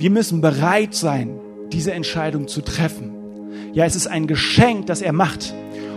Wir 0.00 0.08
müssen 0.08 0.40
bereit 0.40 0.94
sein, 0.94 1.38
diese 1.72 1.92
Entscheidung 1.92 2.48
zu 2.48 2.62
treffen. 2.62 3.12
Ja, 3.74 3.84
es 3.84 3.94
ist 3.94 4.06
ein 4.06 4.26
Geschenk, 4.26 4.86
das 4.86 5.02
er 5.02 5.12
macht. 5.12 5.54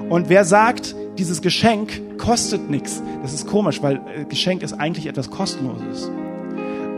Und 0.09 0.27
wer 0.27 0.43
sagt, 0.43 0.93
dieses 1.17 1.41
Geschenk 1.41 2.17
kostet 2.17 2.69
nichts? 2.69 3.01
Das 3.21 3.33
ist 3.33 3.47
komisch, 3.47 3.81
weil 3.81 4.01
äh, 4.13 4.25
Geschenk 4.25 4.61
ist 4.61 4.73
eigentlich 4.73 5.07
etwas 5.07 5.29
Kostenloses. 5.31 6.11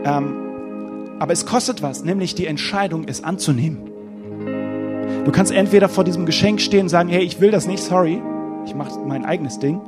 Ähm, 0.04 1.16
aber 1.20 1.32
es 1.32 1.46
kostet 1.46 1.80
was, 1.80 2.02
nämlich 2.02 2.34
die 2.34 2.46
Entscheidung, 2.46 3.04
es 3.06 3.22
anzunehmen. 3.22 3.78
Du 5.24 5.30
kannst 5.30 5.52
entweder 5.52 5.88
vor 5.88 6.02
diesem 6.02 6.26
Geschenk 6.26 6.60
stehen 6.60 6.82
und 6.82 6.88
sagen, 6.88 7.08
hey, 7.08 7.22
ich 7.22 7.40
will 7.40 7.52
das 7.52 7.68
nicht, 7.68 7.84
sorry, 7.84 8.20
ich 8.66 8.74
mache 8.74 8.98
mein 9.06 9.24
eigenes 9.24 9.60
Ding. 9.60 9.80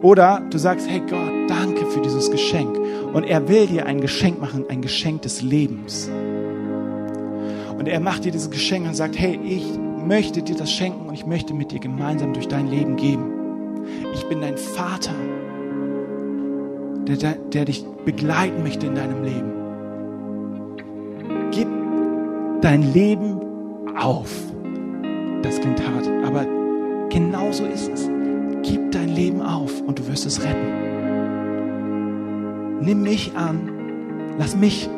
Oder 0.00 0.42
du 0.48 0.58
sagst, 0.58 0.88
hey 0.88 1.00
Gott, 1.00 1.32
danke 1.48 1.86
für 1.86 2.02
dieses 2.02 2.30
Geschenk. 2.30 2.78
Und 3.12 3.24
er 3.24 3.48
will 3.48 3.66
dir 3.66 3.86
ein 3.86 4.00
Geschenk 4.00 4.40
machen, 4.40 4.64
ein 4.68 4.80
Geschenk 4.80 5.22
des 5.22 5.42
Lebens. 5.42 6.08
Und 7.78 7.88
er 7.88 8.00
macht 8.00 8.24
dir 8.24 8.32
dieses 8.32 8.50
Geschenk 8.50 8.86
und 8.86 8.94
sagt, 8.94 9.18
hey, 9.18 9.38
ich 9.44 9.66
möchte 10.06 10.42
dir 10.42 10.56
das 10.56 10.70
schenken 10.70 11.08
und 11.08 11.14
ich 11.14 11.26
möchte 11.26 11.52
mit 11.52 11.72
dir 11.72 11.80
gemeinsam 11.80 12.32
durch 12.32 12.48
dein 12.48 12.68
Leben 12.68 12.96
gehen. 12.96 13.20
Ich 14.14 14.26
bin 14.28 14.40
dein 14.40 14.56
Vater, 14.56 15.14
der, 17.06 17.34
der 17.34 17.64
dich 17.66 17.84
begleiten 18.04 18.62
möchte 18.62 18.86
in 18.86 18.94
deinem 18.94 19.22
Leben. 19.24 19.52
Gib 21.50 21.68
dein 22.62 22.82
Leben 22.92 23.40
auf. 23.96 24.30
Das 25.42 25.60
klingt 25.60 25.80
hart, 25.86 26.08
aber 26.24 26.46
genau 27.10 27.52
so 27.52 27.64
ist 27.64 27.88
es. 27.92 28.08
Gib 28.62 28.90
dein 28.92 29.10
Leben 29.10 29.42
auf 29.42 29.82
und 29.82 29.98
du 29.98 30.06
wirst 30.08 30.24
es 30.26 30.42
retten. 30.42 30.72
Nimm 32.80 33.02
mich 33.02 33.36
an. 33.36 33.70
Lass 34.38 34.56
mich, 34.56 34.88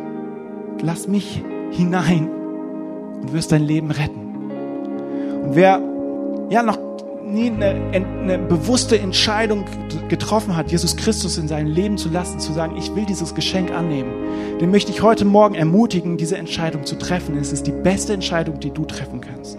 lass 0.80 1.08
mich 1.08 1.42
hinein 1.70 2.28
und 3.20 3.32
wirst 3.32 3.52
dein 3.52 3.62
Leben 3.62 3.90
retten. 3.90 4.50
Und 5.44 5.54
wer 5.54 5.80
ja 6.50 6.62
noch 6.62 6.78
nie 7.24 7.50
eine, 7.50 7.76
eine, 7.92 8.38
bewusste 8.38 8.98
Entscheidung 8.98 9.64
getroffen 10.08 10.56
hat, 10.56 10.70
Jesus 10.70 10.96
Christus 10.96 11.36
in 11.38 11.46
sein 11.46 11.66
Leben 11.66 11.98
zu 11.98 12.08
lassen, 12.08 12.40
zu 12.40 12.52
sagen, 12.52 12.76
ich 12.76 12.94
will 12.94 13.04
dieses 13.04 13.34
Geschenk 13.34 13.70
annehmen, 13.70 14.10
den 14.60 14.70
möchte 14.70 14.90
ich 14.90 15.02
heute 15.02 15.24
Morgen 15.24 15.54
ermutigen, 15.54 16.16
diese 16.16 16.38
Entscheidung 16.38 16.84
zu 16.84 16.96
treffen. 16.96 17.36
Es 17.36 17.52
ist 17.52 17.66
die 17.66 17.72
beste 17.72 18.14
Entscheidung, 18.14 18.60
die 18.60 18.70
du 18.70 18.84
treffen 18.84 19.20
kannst. 19.20 19.58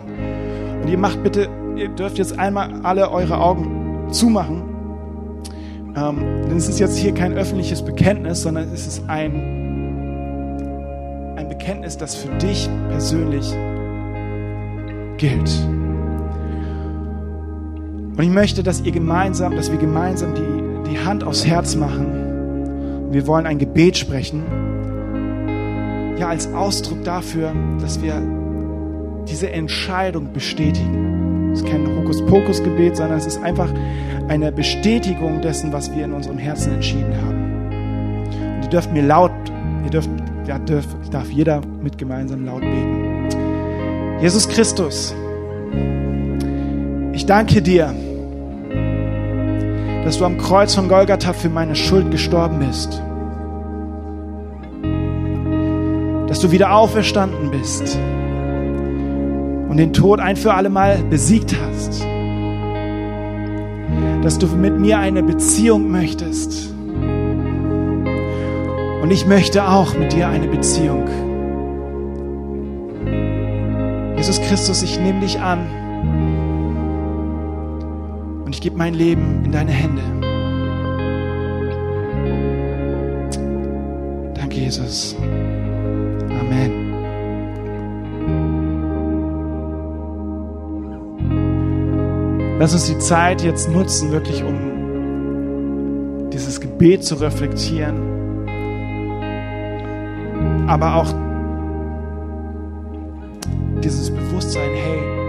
Und 0.81 0.89
ihr 0.89 0.97
macht 0.97 1.23
bitte, 1.23 1.49
ihr 1.75 1.89
dürft 1.89 2.17
jetzt 2.17 2.37
einmal 2.39 2.81
alle 2.83 3.11
eure 3.11 3.39
Augen 3.39 4.07
zumachen. 4.11 4.63
Ähm, 5.95 6.17
denn 6.49 6.57
es 6.57 6.67
ist 6.67 6.79
jetzt 6.79 6.97
hier 6.97 7.13
kein 7.13 7.33
öffentliches 7.33 7.83
Bekenntnis, 7.83 8.41
sondern 8.41 8.71
es 8.73 8.87
ist 8.87 9.03
ein 11.39 11.47
Bekenntnis, 11.47 11.97
das 11.97 12.15
für 12.15 12.27
dich 12.37 12.69
persönlich 12.89 13.55
gilt. 15.17 15.49
Und 18.17 18.19
ich 18.19 18.29
möchte, 18.29 18.61
dass 18.61 18.81
ihr 18.81 18.91
gemeinsam, 18.91 19.55
dass 19.55 19.71
wir 19.71 19.79
gemeinsam 19.79 20.35
die, 20.35 20.91
die 20.91 20.99
Hand 20.99 21.23
aufs 21.23 21.45
Herz 21.45 21.77
machen. 21.77 23.05
Und 23.05 23.13
wir 23.13 23.25
wollen 23.25 23.45
ein 23.45 23.57
Gebet 23.57 23.95
sprechen. 23.95 24.43
Ja, 26.19 26.27
als 26.27 26.53
Ausdruck 26.53 27.05
dafür, 27.05 27.53
dass 27.79 28.01
wir 28.01 28.21
diese 29.29 29.49
Entscheidung 29.49 30.33
bestätigen. 30.33 31.51
Es 31.53 31.61
ist 31.61 31.69
kein 31.69 31.87
Hokuspokus-Gebet, 31.87 32.97
sondern 32.97 33.17
es 33.17 33.25
ist 33.25 33.41
einfach 33.41 33.69
eine 34.27 34.51
Bestätigung 34.51 35.41
dessen, 35.41 35.71
was 35.71 35.95
wir 35.95 36.03
in 36.03 36.11
unserem 36.11 36.37
Herzen 36.37 36.73
entschieden 36.73 37.15
haben. 37.15 38.57
Und 38.57 38.63
ihr 38.63 38.69
dürft 38.69 38.91
mir 38.91 39.03
laut, 39.03 39.31
ihr 39.85 39.89
dürft 39.89 40.09
da 40.49 40.57
darf, 40.57 40.87
darf 41.11 41.29
jeder 41.29 41.61
mit 41.81 41.97
gemeinsam 41.97 42.43
laut 42.43 42.61
beten. 42.61 43.29
Jesus 44.19 44.49
Christus, 44.49 45.13
ich 47.13 47.25
danke 47.25 47.61
dir, 47.61 47.93
dass 50.03 50.17
du 50.17 50.25
am 50.25 50.39
Kreuz 50.39 50.73
von 50.73 50.87
Golgatha 50.89 51.33
für 51.33 51.49
meine 51.49 51.75
Schuld 51.75 52.09
gestorben 52.09 52.59
bist. 52.59 52.99
Dass 56.27 56.39
du 56.39 56.51
wieder 56.51 56.73
auferstanden 56.73 57.51
bist 57.51 57.99
und 59.69 59.77
den 59.77 59.93
Tod 59.93 60.19
ein 60.19 60.35
für 60.35 60.55
alle 60.55 60.69
Mal 60.69 60.97
besiegt 61.09 61.55
hast. 61.67 62.03
Dass 64.23 64.39
du 64.39 64.47
mit 64.47 64.79
mir 64.79 64.97
eine 64.97 65.21
Beziehung 65.21 65.91
möchtest 65.91 66.73
und 69.09 69.15
ich 69.15 69.25
möchte 69.25 69.67
auch 69.67 69.95
mit 69.95 70.13
dir 70.13 70.27
eine 70.27 70.47
Beziehung. 70.47 71.07
Jesus 74.15 74.39
Christus, 74.39 74.83
ich 74.83 74.99
nehme 74.99 75.21
dich 75.21 75.39
an 75.39 75.61
und 78.45 78.53
ich 78.53 78.61
gebe 78.61 78.77
mein 78.77 78.93
Leben 78.93 79.41
in 79.45 79.51
deine 79.51 79.71
Hände. 79.71 80.03
Danke, 84.35 84.57
Jesus. 84.57 85.15
Amen. 86.39 86.93
Lass 92.59 92.73
uns 92.73 92.85
die 92.85 92.99
Zeit 92.99 93.41
jetzt 93.41 93.71
nutzen, 93.71 94.11
wirklich 94.11 94.43
um 94.43 96.29
dieses 96.29 96.61
Gebet 96.61 97.03
zu 97.03 97.15
reflektieren 97.15 98.08
aber 100.69 100.95
auch 100.95 101.13
dieses 103.83 104.09
Bewusstsein, 104.09 104.69
hey, 104.73 105.19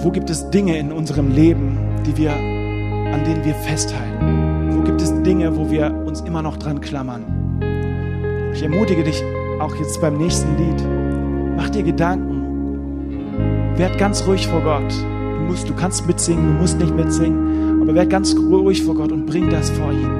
Wo 0.00 0.12
gibt 0.12 0.30
es 0.30 0.48
Dinge 0.50 0.78
in 0.78 0.92
unserem 0.92 1.32
Leben, 1.32 1.76
die 2.06 2.16
wir, 2.16 2.30
an 2.30 3.24
denen 3.24 3.44
wir 3.44 3.54
festhalten? 3.54 4.70
Wo 4.70 4.82
gibt 4.82 5.02
es 5.02 5.12
Dinge, 5.24 5.56
wo 5.56 5.68
wir 5.72 5.92
uns 6.06 6.20
immer 6.20 6.40
noch 6.40 6.56
dran 6.56 6.80
klammern? 6.80 7.24
Ich 8.54 8.62
ermutige 8.62 9.02
dich 9.02 9.24
auch 9.58 9.74
jetzt 9.74 10.00
beim 10.00 10.16
nächsten 10.16 10.56
Lied. 10.56 10.84
Mach 11.56 11.68
dir 11.70 11.82
Gedanken. 11.82 13.74
Werd 13.76 13.98
ganz 13.98 14.24
ruhig 14.26 14.46
vor 14.46 14.60
Gott. 14.62 14.94
Du 15.02 15.40
musst, 15.48 15.68
du 15.68 15.74
kannst 15.74 16.06
mitsingen, 16.06 16.46
du 16.46 16.52
musst 16.60 16.78
nicht 16.78 16.94
mitsingen, 16.94 17.82
aber 17.82 17.94
werd 17.96 18.08
ganz 18.08 18.36
ruhig 18.36 18.84
vor 18.84 18.94
Gott 18.94 19.10
und 19.10 19.26
bring 19.26 19.50
das 19.50 19.68
vor 19.70 19.90
ihn. 19.90 20.17